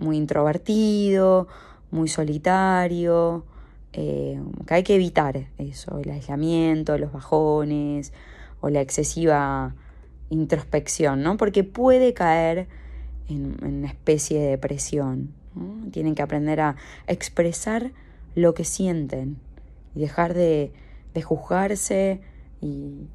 [0.02, 1.48] muy introvertido,
[1.90, 3.44] muy solitario,
[3.92, 8.12] eh, que hay que evitar eso, el aislamiento, los bajones
[8.60, 9.74] o la excesiva
[10.32, 11.36] introspección, ¿no?
[11.36, 12.66] Porque puede caer
[13.28, 15.34] en, una especie de depresión.
[15.90, 17.92] Tienen que aprender a expresar
[18.34, 19.36] lo que sienten
[19.94, 20.72] y dejar de,
[21.22, 22.22] juzgarse
[22.60, 23.08] y,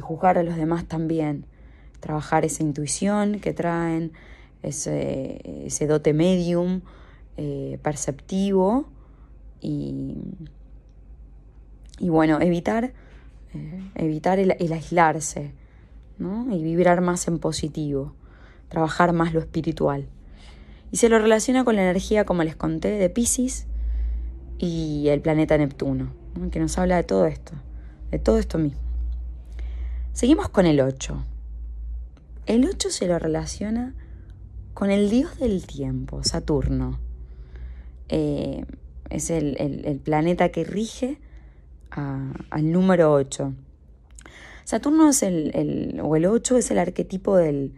[0.00, 1.44] juzgar a los demás también.
[2.00, 4.12] Trabajar esa intuición que traen,
[4.62, 6.80] ese, ese dote medium
[7.36, 8.86] eh, perceptivo
[9.60, 10.16] y,
[11.98, 12.94] y, bueno, evitar,
[13.54, 15.52] eh, evitar el, aislarse
[16.18, 16.46] ¿no?
[16.54, 18.14] y vibrar más en positivo,
[18.68, 20.08] trabajar más lo espiritual.
[20.90, 23.66] Y se lo relaciona con la energía, como les conté, de Pisces
[24.58, 26.12] y el planeta Neptuno,
[26.50, 27.52] que nos habla de todo esto,
[28.10, 28.80] de todo esto mismo.
[30.12, 31.24] Seguimos con el 8.
[32.46, 33.94] El 8 se lo relaciona
[34.74, 36.98] con el dios del tiempo, Saturno.
[38.08, 38.66] Eh,
[39.08, 41.18] es el, planeta que rige
[41.90, 43.54] al número 8.
[44.64, 47.72] Saturno es el, o el 8 es el arquetipo del,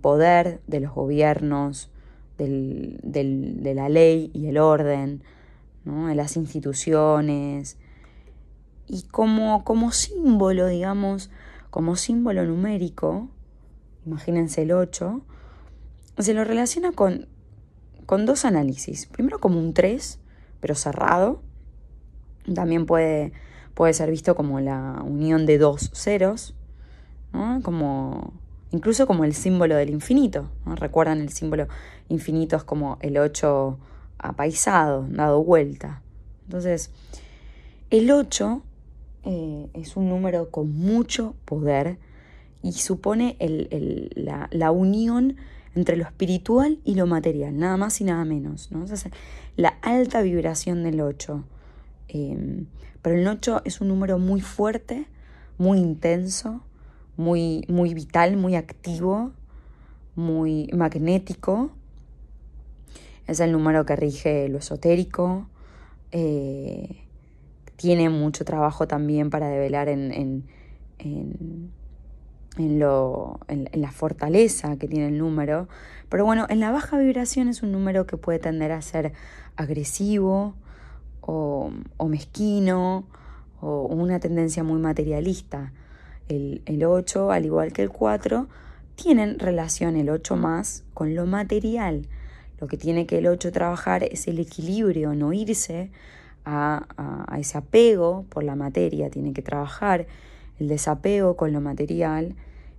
[0.00, 1.90] poder, de los gobiernos,
[2.38, 5.22] de la ley y el orden,
[5.84, 7.76] de las instituciones.
[8.86, 11.30] Y como, como símbolo, digamos,
[11.70, 13.28] como símbolo numérico,
[14.06, 15.22] imagínense el 8,
[16.18, 17.26] se lo relaciona con,
[18.06, 19.06] con dos análisis.
[19.06, 20.18] Primero como un 3,
[20.60, 21.42] pero cerrado.
[22.54, 23.32] También puede,
[23.74, 26.54] puede ser visto como la unión de dos ceros,
[27.62, 28.32] como,
[28.70, 30.48] incluso como el símbolo del infinito.
[30.64, 31.66] ¿Recuerdan el símbolo
[32.08, 32.56] infinito?
[32.56, 33.78] Es como el 8
[34.18, 36.02] apaisado, dado vuelta.
[36.44, 36.90] Entonces,
[37.90, 38.62] el 8
[39.24, 41.98] eh, es un número con mucho poder
[42.62, 43.36] y supone
[44.50, 45.36] la, unión
[45.74, 48.70] entre lo espiritual y lo material, nada más y nada menos.
[48.70, 48.84] ¿no?
[49.56, 51.44] la alta vibración del 8.
[52.08, 52.66] Em,
[53.02, 55.06] pero el 8 es un número muy fuerte,
[55.58, 56.62] muy intenso,
[57.16, 59.32] muy, muy vital, muy activo,
[60.14, 61.70] muy magnético.
[63.26, 65.48] Es el número que rige lo esotérico.
[66.12, 66.96] Eh,
[67.76, 70.44] tiene mucho trabajo también para develar en
[70.98, 71.70] en,
[72.78, 75.68] lo, en, la fortaleza que tiene el número.
[76.08, 79.12] Pero bueno, en la baja vibración es un número que puede tender a ser
[79.56, 80.54] agresivo
[81.26, 81.70] o,
[82.08, 83.04] mezquino
[83.60, 85.72] o una tendencia muy materialista.
[86.28, 88.46] El, el 8, al igual que el 4,
[88.94, 92.06] tienen relación el 8 más con lo material.
[92.60, 95.90] Lo que tiene que el 8 trabajar es el equilibrio, no irse
[96.44, 96.86] a,
[97.28, 100.06] a, ese apego por la materia, tiene que trabajar
[100.58, 102.36] el desapego con lo material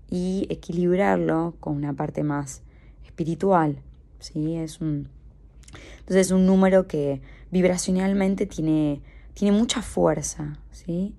[0.10, 2.62] y equilibrarlo con una parte más
[3.06, 3.78] espiritual.
[4.20, 4.56] ¿sí?
[4.56, 9.02] Es entonces es un número que vibracionalmente tiene,
[9.34, 11.16] tiene mucha fuerza ¿sí?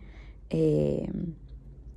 [0.51, 1.11] Eh,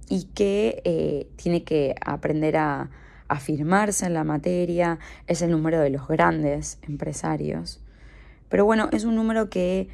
[0.09, 2.89] y que eh, tiene que aprender a
[3.27, 4.99] afirmarse en la materia.
[5.27, 7.81] Es el número de los grandes empresarios.
[8.49, 9.87] Pero bueno, es un número que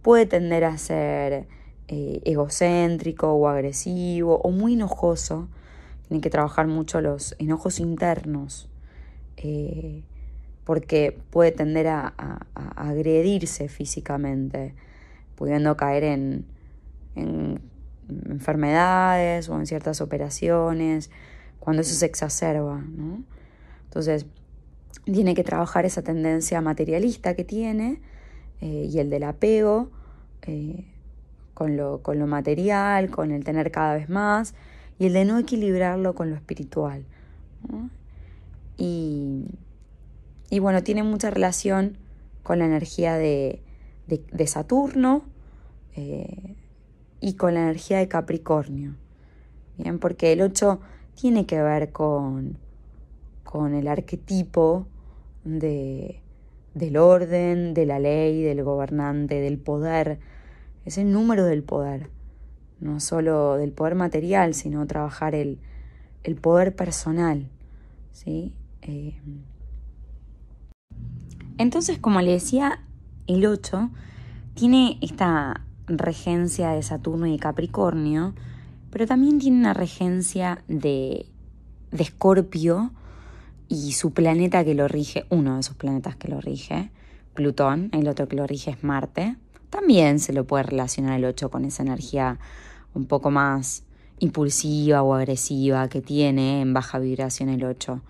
[0.00, 1.46] puede tender a ser
[1.88, 5.48] eh, egocéntrico o agresivo o muy enojoso.
[6.08, 8.70] Tienen que trabajar mucho los enojos internos
[10.68, 12.12] porque puede tender a,
[12.76, 14.74] agredirse físicamente,
[15.34, 16.44] pudiendo caer en,
[17.14, 17.62] en
[18.28, 21.10] enfermedades o en ciertas operaciones,
[21.58, 22.82] cuando eso se exacerba.
[22.82, 23.22] ¿no?
[23.84, 24.26] Entonces,
[25.06, 28.02] tiene que trabajar esa tendencia materialista que tiene
[28.60, 29.88] eh, y el del apego
[30.42, 30.84] eh,
[31.54, 34.52] con, lo, con, lo, material, con el tener cada vez más
[34.98, 37.06] y el de no equilibrarlo con lo espiritual.
[38.76, 39.46] Y,
[40.50, 41.96] y, bueno, tiene mucha relación
[42.42, 43.62] con la energía de,
[44.46, 45.22] Saturno
[45.94, 46.56] eh,
[47.20, 48.94] y con la energía de Capricornio.
[49.76, 50.80] Bien, porque el 8
[51.14, 52.56] tiene que ver con,
[53.44, 54.86] con el arquetipo
[55.44, 56.20] de,
[56.74, 60.18] del orden, de la ley, del gobernante, del poder.
[60.84, 62.10] Es el número del poder.
[62.80, 65.58] No solo del poder material, sino trabajar el,
[66.22, 67.48] el poder personal.
[68.12, 68.54] ¿sí?
[68.82, 69.20] Eh,
[71.58, 72.80] entonces, como le decía,
[73.26, 73.90] el 8
[74.54, 78.34] tiene esta regencia de Saturno y Capricornio,
[78.90, 81.26] pero también tiene una regencia de,
[81.90, 82.90] Escorpio
[83.68, 86.90] y su planeta que lo rige, uno de sus planetas que lo rige,
[87.34, 89.36] Plutón, el otro que lo rige es Marte.
[89.70, 92.38] También se lo puede relacionar el 8 con esa energía
[92.94, 93.84] un poco más
[94.18, 98.02] impulsiva o agresiva que tiene en baja vibración el 8.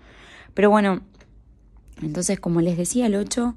[0.53, 1.01] Pero bueno,
[2.01, 3.55] entonces como les decía, el 8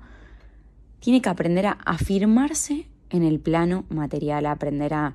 [1.01, 5.15] tiene que aprender a afirmarse en el plano material, a aprender a,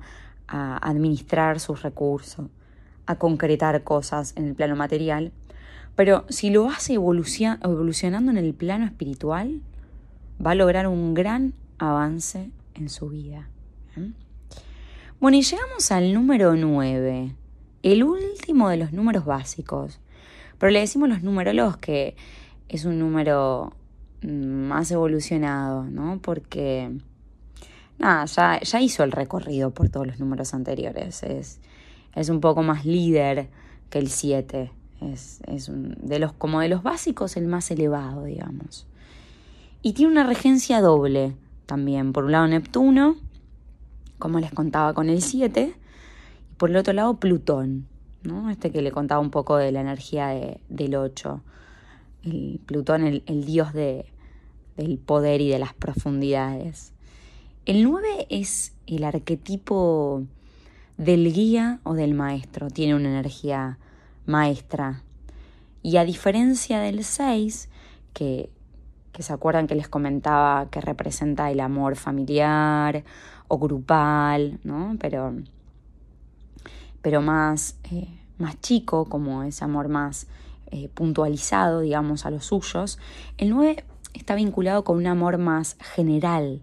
[0.50, 2.46] administrar sus recursos,
[3.04, 5.30] a concretar cosas en el plano material
[5.98, 9.60] pero si lo hace evolucionando en el plano espiritual,
[10.40, 13.48] va a lograr un gran avance en su vida.
[15.18, 17.34] Bueno, y llegamos al número 9,
[17.82, 19.98] el último de los números básicos.
[20.58, 22.14] Pero le decimos los numerólogos que
[22.68, 23.72] es un número
[24.22, 26.18] mm, más evolucionado, ¿no?
[26.20, 26.90] Porque,
[27.98, 31.22] nada, ya, hizo el recorrido por todos los números anteriores.
[31.22, 31.60] Es,
[32.14, 33.48] es un poco más líder
[33.90, 34.72] que el 7.
[35.00, 38.86] Es, de los, como de los básicos el más elevado, digamos.
[39.80, 42.12] Y tiene una regencia doble también.
[42.12, 43.16] Por un lado Neptuno,
[44.18, 45.74] como les contaba con el 7,
[46.50, 47.86] y por el otro lado Plutón,
[48.24, 48.50] ¿no?
[48.50, 50.28] Este que le contaba un poco de la energía
[50.68, 51.42] del 8.
[52.24, 54.06] El Plutón, el, dios de,
[54.76, 56.92] del poder y de las profundidades.
[57.66, 60.24] El 9 es el arquetipo
[60.96, 62.68] del guía o del maestro.
[62.68, 63.78] Tiene una energía
[64.26, 65.02] maestra.
[65.82, 67.68] Y a diferencia del 6,
[68.12, 68.50] que,
[69.12, 73.04] que se acuerdan que les comentaba que representa el amor familiar
[73.48, 74.96] o grupal, ¿no?
[75.00, 75.34] Pero,
[77.02, 80.28] pero más, eh, más chico, como ese amor más
[80.70, 82.98] eh, puntualizado, digamos, a los suyos.
[83.36, 86.62] El 9 está vinculado con un amor más general,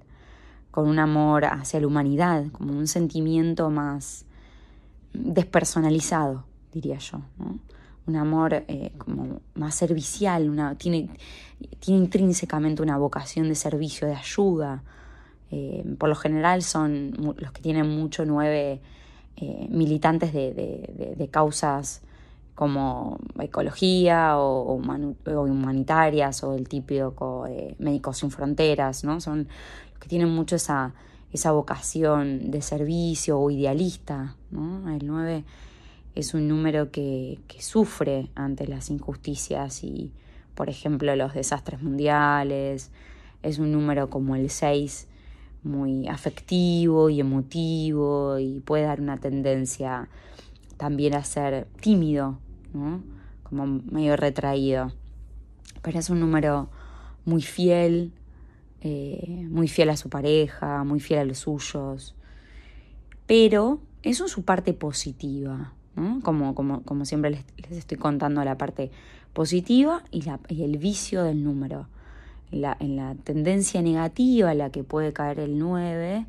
[0.71, 4.25] con un amor hacia la humanidad, como un sentimiento más
[5.13, 6.43] despersonalizado
[6.75, 7.21] diría yo.
[8.05, 11.09] Un amor eh, como más servicial, una, tiene,
[11.79, 14.83] tiene intrínsecamente una vocación de servicio, de ayuda.
[15.49, 18.81] Eh, por lo general son los que tienen mucho nueve
[19.69, 22.01] militantes de, causas
[22.55, 27.45] como ecología o, humanitarias o el típico
[27.79, 29.19] Médicos Sin Fronteras, ¿no?
[29.21, 29.47] Son
[29.91, 30.93] los que tienen mucho esa,
[31.31, 34.89] esa vocación de servicio o idealista, ¿no?
[34.89, 35.43] El 9
[36.15, 40.11] es un número que, sufre ante las injusticias y,
[40.55, 42.91] por ejemplo, los desastres mundiales.
[43.43, 45.07] Es un número como el 6,
[45.63, 50.07] muy afectivo y emotivo y puede dar una tendencia
[50.77, 52.39] también a ser tímido,
[53.43, 54.91] como medio retraído.
[55.81, 56.69] Pero es un número
[57.25, 58.13] muy fiel,
[58.81, 62.15] eh, muy fiel a su pareja, muy fiel a los suyos.
[63.27, 65.73] Pero eso es su parte positiva.
[66.23, 68.91] Como, como, como, siempre les, estoy contando la parte
[69.31, 71.87] positiva y, el vicio del número.
[72.51, 76.25] La, en la, tendencia negativa a la que puede caer el 9,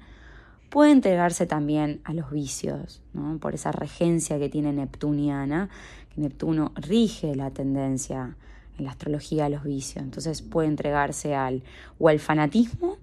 [0.70, 3.38] puede entregarse también a los vicios, ¿no?
[3.38, 5.68] por esa regencia que tiene Neptuniana,
[6.16, 8.36] Neptuno rige la tendencia
[8.78, 10.04] en la astrología a los vicios.
[10.04, 11.62] Entonces puede entregarse al
[11.98, 12.96] o al fanatismo,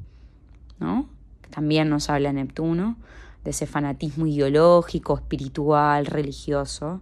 [0.80, 1.08] ¿no?
[1.50, 2.98] también nos habla Neptuno,
[3.44, 7.02] de ese fanatismo ideológico, espiritual, religioso,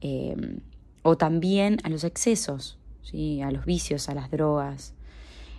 [0.00, 0.58] eh,
[1.02, 3.42] o también a los excesos, ¿sí?
[3.42, 4.94] a los vicios, a las drogas,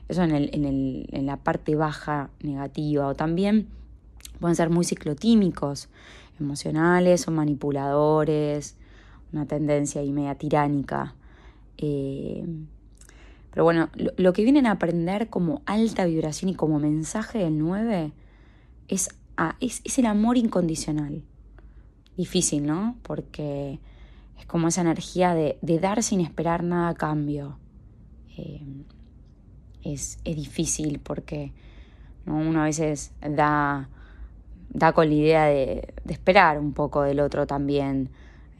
[0.07, 3.67] eso en, el, en, el, en la parte baja negativa, o también
[4.39, 5.89] pueden ser muy ciclotímicos,
[6.39, 8.77] emocionales o manipuladores,
[9.33, 11.15] una tendencia ahí media tiránica.
[11.77, 12.45] Eh,
[13.51, 17.57] pero bueno, lo, lo, que vienen a aprender como alta vibración y como mensaje del
[17.59, 18.13] 9
[18.87, 21.23] es Ah, es, el amor incondicional.
[22.17, 22.95] Difícil, ¿no?
[23.01, 23.79] Porque
[24.39, 27.57] es como esa energía de, dar sin esperar nada a cambio.
[28.37, 28.61] eh,
[29.83, 31.51] es, difícil porque
[32.25, 33.89] uno a veces da,
[34.69, 38.09] da con la idea de, esperar un poco del otro también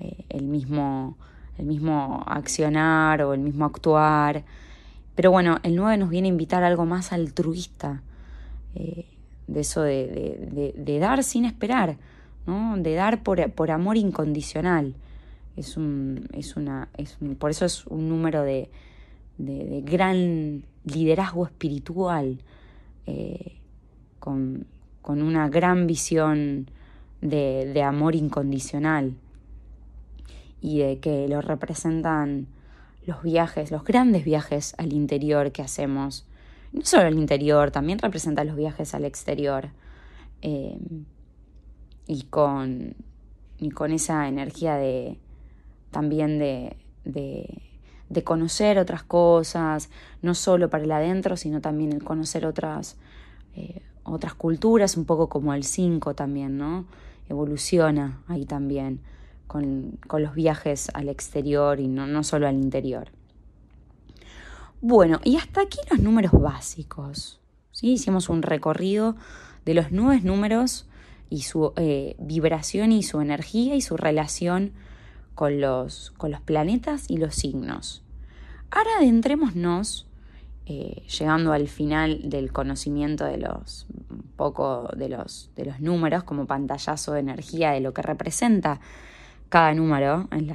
[0.03, 1.17] eh, el, mismo,
[1.57, 4.43] el mismo accionar o el mismo actuar.
[5.15, 8.01] Pero bueno, el 9 nos viene a invitar a algo más altruista,
[8.75, 9.05] eh,
[9.47, 11.97] de eso de, de, dar sin esperar,
[12.47, 12.75] ¿no?
[12.77, 14.95] de dar por, por amor incondicional.
[15.55, 18.69] Es un, es una, es por eso es un número de,
[19.37, 22.39] de, gran liderazgo espiritual,
[23.05, 23.57] eh,
[24.19, 24.65] con,
[25.01, 26.69] con, una gran visión
[27.21, 29.13] de, de, amor incondicional
[30.63, 32.47] y de que lo representan
[33.05, 36.25] los viajes, los grandes viajes al interior que hacemos.
[36.71, 39.69] No solo al interior, también representa los viajes al exterior.
[40.41, 40.79] Eh,
[42.07, 42.95] y, con,
[43.59, 45.19] y con esa energía de
[45.91, 47.61] también de, de
[48.13, 49.89] de conocer otras cosas,
[50.21, 52.95] no solo para el adentro, sino también el conocer otras,
[53.55, 56.85] eh, otras culturas, un poco como el 5 también, ¿no?
[57.27, 59.01] Evoluciona ahí también
[59.47, 63.09] con, los viajes al exterior y no, no solo al interior.
[64.81, 67.39] Bueno, y hasta aquí los números básicos.
[67.71, 67.93] ¿sí?
[67.93, 69.15] Hicimos un recorrido
[69.65, 70.87] de los nueve números
[71.29, 74.73] y su eh, vibración y su energía y su relación
[75.35, 78.03] con los, con los planetas y los signos.
[78.69, 80.07] Ahora adentrémonos,
[80.65, 83.85] eh, llegando al final del conocimiento de los
[84.35, 88.79] poco de los, de los números como pantallazo de energía de lo que representa
[89.53, 90.47] cada número en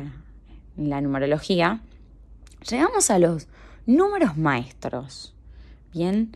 [0.90, 1.82] la, numerología,
[2.68, 3.46] llegamos a los
[3.86, 5.36] números maestros.
[5.94, 6.32] Bien,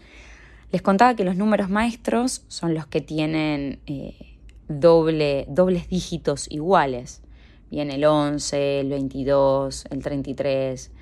[0.70, 4.36] les contaba que los números maestros son los que tienen eh,
[4.68, 7.22] doble, dobles dígitos iguales.
[7.68, 10.92] Bien, el 11, el 22, el 33,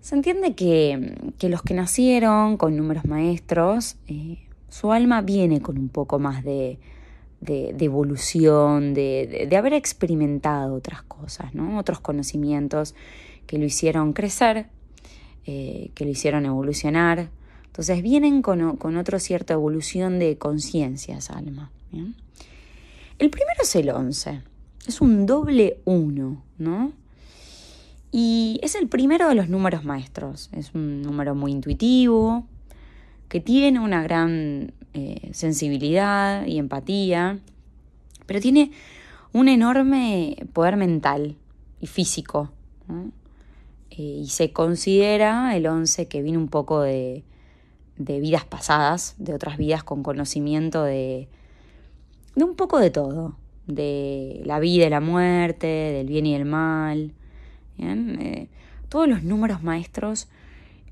[0.00, 1.16] se entiende que,
[1.48, 6.78] los que nacieron con números maestros, eh, su alma viene con un poco más de,
[7.44, 11.78] evolución, de, haber experimentado otras cosas, ¿no?
[11.78, 12.94] otros conocimientos
[13.46, 14.66] que lo hicieron crecer,
[15.44, 17.30] eh, que lo hicieron evolucionar.
[17.66, 21.70] Entonces vienen con, con otra cierta evolución de conciencia esa alma.
[23.18, 24.42] El primero es el 11,
[24.86, 26.92] es un doble uno, ¿no?
[28.12, 30.48] Y es el primero de los números maestros.
[30.52, 32.46] Es un número muy intuitivo,
[33.28, 37.38] que tiene una gran eh, sensibilidad y empatía,
[38.24, 38.70] pero tiene
[39.34, 41.36] un enorme poder mental
[41.80, 42.50] y físico.
[43.90, 47.24] Eh, y se considera el 11 que viene un poco de,
[47.98, 51.28] de, vidas pasadas, de otras vidas con conocimiento de,
[52.34, 53.36] de un poco de todo,
[53.66, 57.12] de la vida y la muerte, del bien y el mal,
[57.78, 58.48] eh,
[58.88, 60.28] todos los números maestros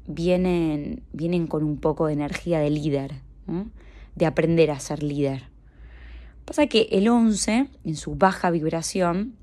[0.06, 3.14] vienen, vienen con un poco de energía de líder,
[4.14, 5.44] de aprender a ser líder.
[6.44, 9.34] Pasa que el 11, en su baja vibración,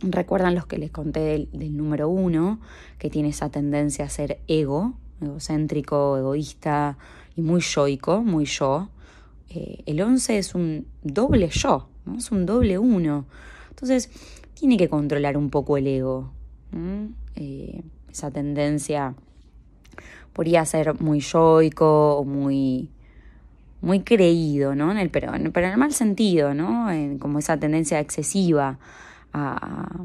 [0.00, 1.20] recuerdan los que les conté
[1.52, 2.60] del, número 1,
[2.98, 6.98] que tiene esa tendencia a ser ego, egocéntrico, egoísta
[7.34, 8.90] y muy yoico, muy yo.
[9.50, 13.26] Eh, el 11 es un doble yo, es un doble uno.
[13.70, 14.10] Entonces,
[14.54, 16.32] tiene que controlar un poco el ego,
[17.34, 19.14] eh, esa tendencia
[20.32, 22.90] podría ser muy yoico o muy,
[23.80, 24.92] muy creído, ¿no?
[25.12, 26.88] Pero, en, pero en el mal sentido, ¿no?
[27.18, 28.78] como esa tendencia excesiva
[29.32, 30.04] a,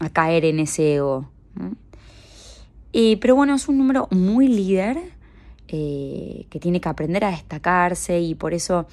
[0.00, 1.30] a caer en ese ego.
[2.92, 4.98] Eh, pero bueno, es un número muy líder
[5.68, 8.86] eh, que tiene que aprender a destacarse y por eso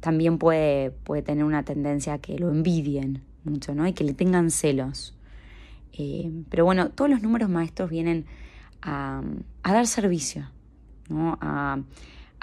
[0.00, 3.86] también puede, puede tener una tendencia a que lo envidien mucho, ¿no?
[3.86, 5.14] Y que le tengan celos.
[5.92, 8.26] Eh, pero bueno, todos los números maestros vienen
[8.80, 9.22] a,
[9.62, 10.48] dar servicio,
[11.10, 11.78] a,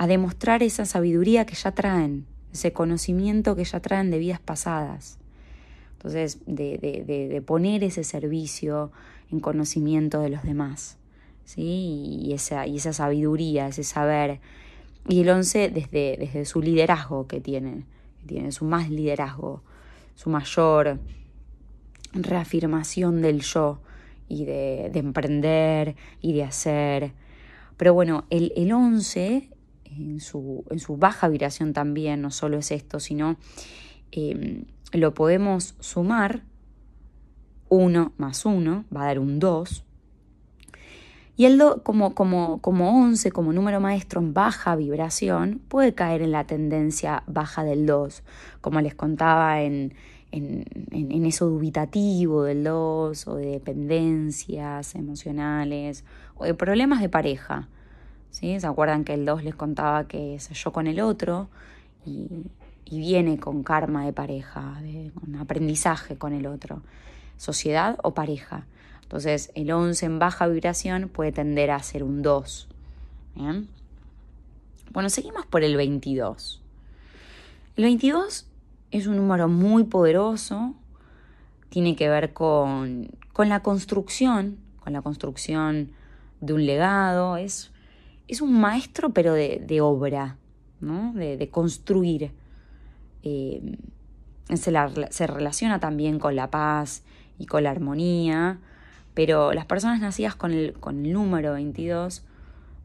[0.07, 5.17] demostrar esa sabiduría que ya traen, ese conocimiento que ya traen de vidas pasadas.
[5.93, 8.91] Entonces, de, poner ese servicio
[9.31, 10.97] en conocimiento de los demás.
[11.45, 12.17] ¿sí?
[12.23, 14.39] Y, esa, y esa sabiduría, ese saber.
[15.07, 17.85] Y el once desde, desde su liderazgo que tiene,
[18.27, 19.61] que su más liderazgo,
[20.15, 20.99] su mayor
[22.13, 23.79] reafirmación del yo
[24.27, 27.13] y de, emprender y de hacer.
[27.77, 29.49] Pero bueno, el, el 11,
[29.97, 33.37] en su, en su baja vibración también, no solo es esto, sino
[34.11, 36.43] em, lo podemos sumar,
[37.69, 39.85] 1 más 1 va a dar un 2.
[41.37, 46.21] Y el do, como, como, como 11, como número maestro en baja vibración, puede caer
[46.21, 48.23] en la tendencia baja del 2,
[48.59, 49.93] como les contaba en,
[50.31, 56.03] en, eso dubitativo del 2 o de dependencias emocionales
[56.35, 57.69] o de problemas de pareja.
[58.31, 58.59] ¿Sí?
[58.59, 61.49] ¿Se acuerdan que el 2 les contaba que se yo con el otro
[62.05, 62.27] y,
[62.89, 64.81] viene con karma de pareja,
[65.13, 66.81] con aprendizaje con el otro?
[67.37, 68.65] ¿Sociedad o pareja?
[69.03, 72.67] Entonces el 11 en baja vibración puede tender a ser un 2.
[74.91, 76.61] Bueno, seguimos por el 22.
[77.77, 78.45] El 22
[78.91, 80.75] es un número muy poderoso,
[81.69, 85.91] tiene que ver con, la construcción, con la construcción
[86.41, 87.70] de un legado, es,
[88.31, 90.37] es un maestro pero de, obra,
[90.79, 91.13] ¿no?
[91.13, 92.31] de, construir.
[93.23, 93.77] Eh,
[94.49, 94.73] se,
[95.09, 97.03] se, relaciona también con la paz
[97.37, 98.59] y con la armonía,
[99.13, 102.23] pero las personas nacidas con el, con el número 22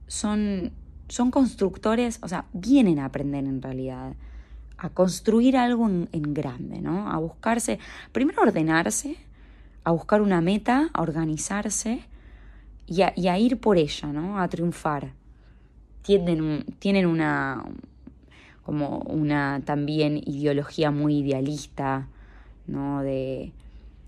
[0.06, 0.72] son,
[1.08, 4.14] son constructores, o sea, vienen a aprender en realidad
[4.78, 7.10] a construir algo en, grande, ¿no?
[7.10, 7.78] A buscarse,
[8.12, 9.16] primero ordenarse,
[9.84, 12.04] a buscar una meta, a organizarse
[12.86, 14.38] y a, ir por ella, ¿no?
[14.38, 15.12] A triunfar.
[16.06, 17.64] Tienen, tienen una
[18.62, 22.08] como una también ideología muy idealista,
[22.66, 23.02] ¿no?
[23.02, 23.52] De,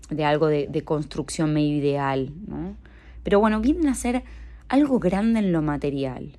[0.09, 2.75] de algo de, construcción medio ideal, ¿no?
[3.23, 4.23] Pero bueno, vienen a hacer
[4.67, 6.31] algo grande en lo material,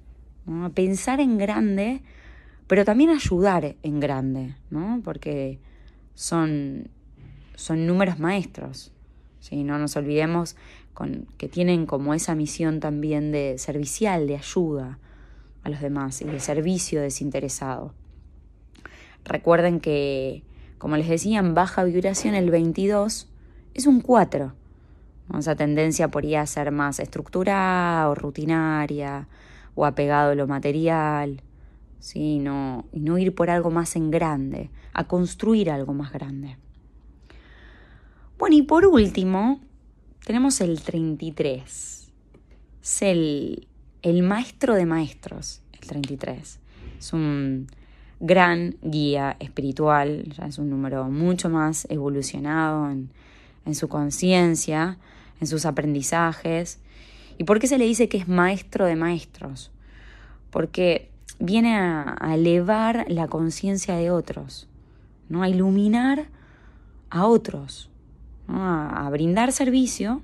[0.75, 2.03] pensar en grande
[2.71, 5.01] pero también ayudar en grande, ¿no?
[5.03, 5.59] Porque
[6.15, 6.87] son,
[7.57, 8.93] son números maestros,
[9.41, 9.65] ¿sí?
[9.65, 10.55] No nos olvidemos
[10.95, 15.01] con, que tienen como esa misión también de servicial, de ayuda
[15.63, 17.95] a los demás y de servicio desinteresado.
[19.25, 20.43] Recuerden que,
[20.79, 23.29] como les decía, en baja vibración el 22
[23.75, 24.53] es un 4.
[25.39, 29.29] Esa tendencia podría ser más estructurada o rutinaria
[29.75, 31.43] o apegado a lo material.
[32.01, 32.21] ¿sí?
[32.21, 36.57] y no ir por algo más en grande, a construir algo más grande.
[38.39, 39.61] Bueno, y por último,
[40.25, 42.11] tenemos el 33.
[42.83, 43.69] Es el,
[44.03, 46.59] el maestro de maestros, el 33.
[46.99, 47.67] Es un
[48.21, 53.11] gran guía espiritual, ya es un número mucho más evolucionado en,
[53.65, 54.99] en su conciencia,
[55.41, 56.79] en sus aprendizajes.
[57.39, 59.71] ¿Y por qué se le dice que es maestro de maestros?
[60.51, 64.69] Porque viene a, elevar la conciencia de otros,
[65.29, 65.43] ¿no?
[65.43, 66.27] a iluminar
[67.09, 67.91] a otros,
[68.47, 70.23] a, brindar servicio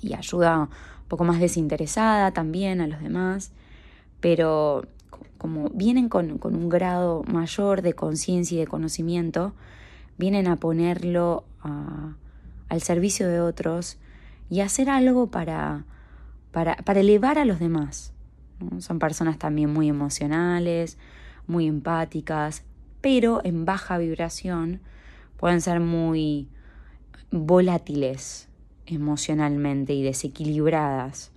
[0.00, 0.68] y ayuda un
[1.12, 3.52] poco más desinteresada también a los demás,
[4.20, 4.86] pero
[5.36, 9.52] como vienen con, un grado mayor de conciencia y de conocimiento,
[10.16, 11.44] vienen a ponerlo
[12.70, 13.98] al servicio de otros
[14.48, 15.84] y hacer algo para,
[16.50, 18.14] para, para elevar a los demás.
[18.78, 20.96] Son personas también muy emocionales,
[21.46, 22.62] muy empáticas,
[23.02, 24.80] pero en baja vibración
[25.36, 26.48] pueden ser muy
[27.30, 28.48] volátiles
[28.86, 31.30] emocionalmente y desequilibradas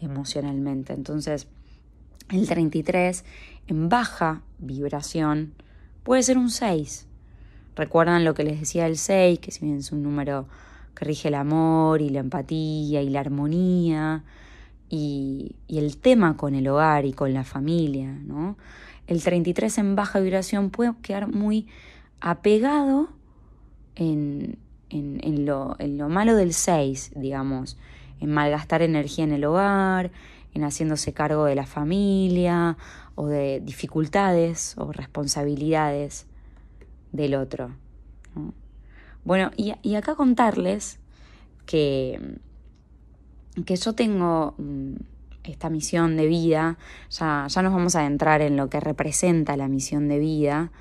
[0.00, 0.92] emocionalmente.
[0.92, 1.48] Entonces,
[2.30, 3.24] el 33
[3.68, 5.54] en baja vibración
[6.02, 7.06] puede ser un 6.
[7.74, 10.46] Recuerdan lo que les decía el 6, que si bien es un número
[10.94, 14.24] que rige el amor y la empatía y la armonía,
[14.88, 18.56] y, el tema con el hogar y con la familia, ¿no?
[19.06, 21.66] El 33 en baja vibración puede quedar muy
[22.20, 23.08] apegado
[23.94, 24.58] en,
[24.90, 27.76] lo, en lo malo del 6, digamos,
[28.20, 30.10] en malgastar energía en el hogar,
[30.54, 32.76] en haciéndose cargo de la familia
[33.14, 36.26] o de dificultades o responsabilidades
[37.12, 37.70] del otro.
[39.24, 40.98] Bueno, y, y, acá contarles
[41.66, 42.38] que
[43.64, 44.94] que yo tengo mm,
[45.44, 46.76] esta misión de vida,
[47.10, 50.72] ya, ya nos vamos a adentrar en lo que representa la misión de vida,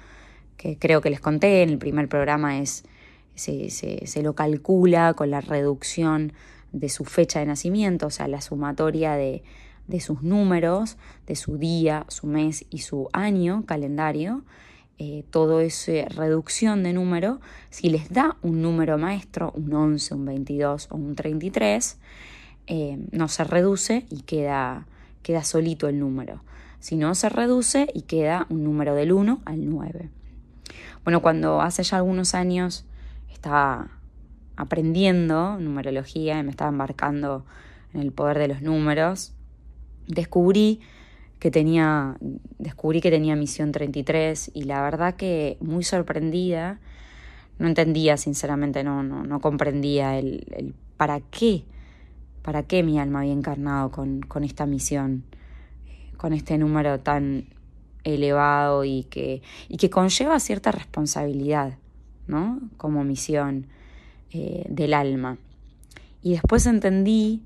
[0.58, 2.84] que creo que les conté en el primer programa es,
[3.36, 6.34] se, se, lo calcula con la reducción
[6.72, 9.44] de su fecha de nacimiento, o sea, la sumatoria de,
[9.88, 14.44] de sus números, de su día, su mes y su año calendario,
[14.98, 20.26] eh, todo esa reducción de número, si les da un número maestro, un 11, un
[20.26, 21.98] 22 o un 33,
[22.68, 24.88] eh, no se reduce y queda,
[25.22, 26.42] queda solito el número.
[26.80, 30.10] Si no se reduce y queda un número del 1 al 9.
[31.04, 32.86] Bueno, cuando hace ya algunos años
[33.46, 33.88] estaba
[34.56, 37.46] aprendiendo numerología y me estaba embarcando
[37.94, 39.34] en el poder de los números,
[40.08, 40.82] descubrí
[41.40, 42.18] que tenía,
[42.58, 46.80] descubrí que tenía misión 33 y la verdad que muy sorprendida,
[47.60, 51.64] no entendía sinceramente, no, no, no comprendía el, el para qué
[52.46, 55.24] ¿Para qué mi alma había encarnado con, esta misión,
[56.16, 57.48] con este número tan
[58.04, 61.80] elevado y que, y que conlleva cierta responsabilidad?
[62.28, 62.60] ¿No?
[62.78, 63.68] Como misión
[64.32, 65.38] eh, del alma.
[66.22, 67.44] Y después entendí,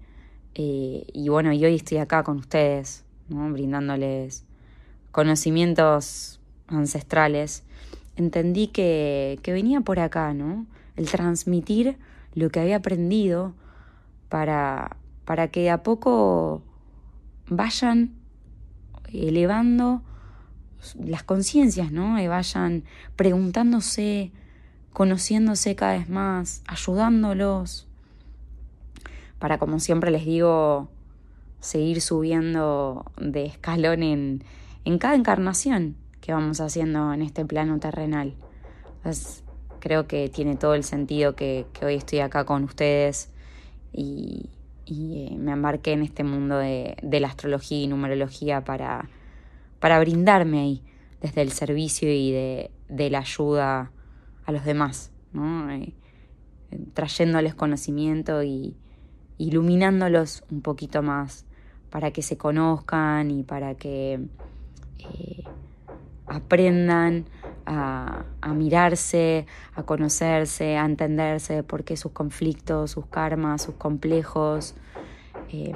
[0.55, 3.51] eh, y bueno, y hoy estoy acá con ustedes, ¿no?
[3.51, 4.45] brindándoles
[5.11, 7.63] conocimientos ancestrales,
[8.15, 10.65] entendí que, que venía por acá, ¿no?
[10.95, 11.97] El transmitir
[12.35, 13.53] lo que había aprendido
[14.29, 16.61] para, para que a poco
[17.49, 18.11] vayan
[19.11, 20.01] elevando
[21.03, 22.19] las conciencias, ¿no?
[22.19, 22.83] Y vayan
[23.15, 24.31] preguntándose,
[24.93, 27.87] conociéndose cada vez más, ayudándolos,
[29.39, 30.89] para, como siempre les digo,
[31.59, 34.43] seguir subiendo de escalón en,
[34.85, 38.33] en cada encarnación que vamos haciendo en este plano terrenal.
[39.79, 43.29] creo que tiene todo el sentido que, hoy estoy acá con ustedes
[43.93, 44.49] y,
[44.85, 49.09] eh, me embarqué en este mundo de, la astrología y numerología para,
[49.79, 50.83] para brindarme ahí
[51.21, 53.91] desde el servicio y de, la ayuda
[54.49, 55.69] a los demás, ¿no?
[55.71, 55.93] Eh,
[56.95, 58.75] trayéndoles conocimiento y
[59.37, 61.45] iluminándolos un poquito más
[61.91, 64.19] para que se conozcan y para que
[64.97, 65.43] eh,
[66.25, 67.25] aprendan
[67.67, 68.25] a,
[68.55, 69.45] mirarse,
[69.75, 74.73] a conocerse, a entenderse por qué sus conflictos, sus karmas, sus complejos.
[75.51, 75.75] Eh.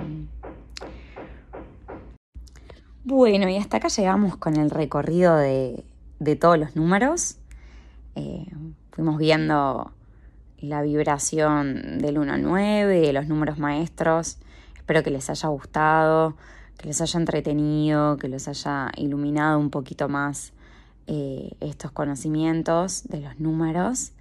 [3.04, 5.86] Bueno, y hasta acá llegamos con el recorrido de,
[6.40, 7.38] todos los números.
[8.16, 8.48] Eh,
[8.92, 9.92] fuimos viendo
[10.60, 14.38] la vibración del 1 al 9, de los números maestros.
[14.76, 16.36] Espero que les haya gustado
[16.78, 20.54] que les haya entretenido, que les haya iluminado un poquito más
[21.08, 24.12] eh, estos conocimientos de los números.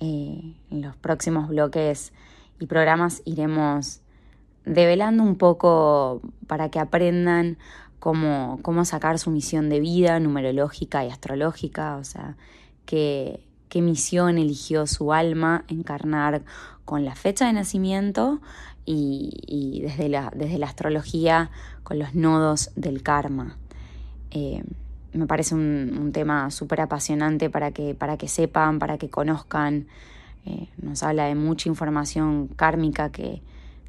[0.00, 2.12] Eh, en los próximos bloques
[2.60, 4.00] y programas iremos
[4.64, 7.58] develando un poco para que aprendan
[7.98, 12.36] cómo, cómo sacar su misión de vida numerológica y astrológica, o sea,
[12.88, 13.40] qué,
[13.74, 16.42] misión eligió su alma encarnar
[16.84, 18.40] con la fecha de nacimiento
[18.86, 21.50] y, desde, la, desde la astrología
[21.84, 23.58] con los nodos del karma.
[24.30, 24.64] Eh,
[25.12, 29.86] me parece un, tema súper apasionante para que, para que sepan, para que conozcan.
[30.46, 33.42] Eh, nos habla de mucha información kármica que,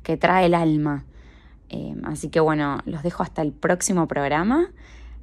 [0.04, 1.06] que trae el alma.
[1.70, 4.70] Eh, así que bueno, los dejo hasta el próximo programa,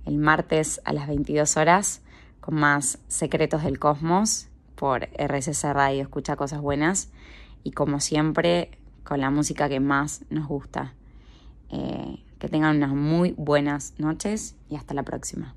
[0.06, 2.00] el martes a las 22 horas,
[2.46, 7.10] con más Secretos del Cosmos por RSS Radio Escucha Cosas Buenas.
[7.64, 10.94] Y como siempre, con la música que más nos gusta.
[11.70, 15.55] Eh, que tengan unas muy buenas noches y hasta la próxima.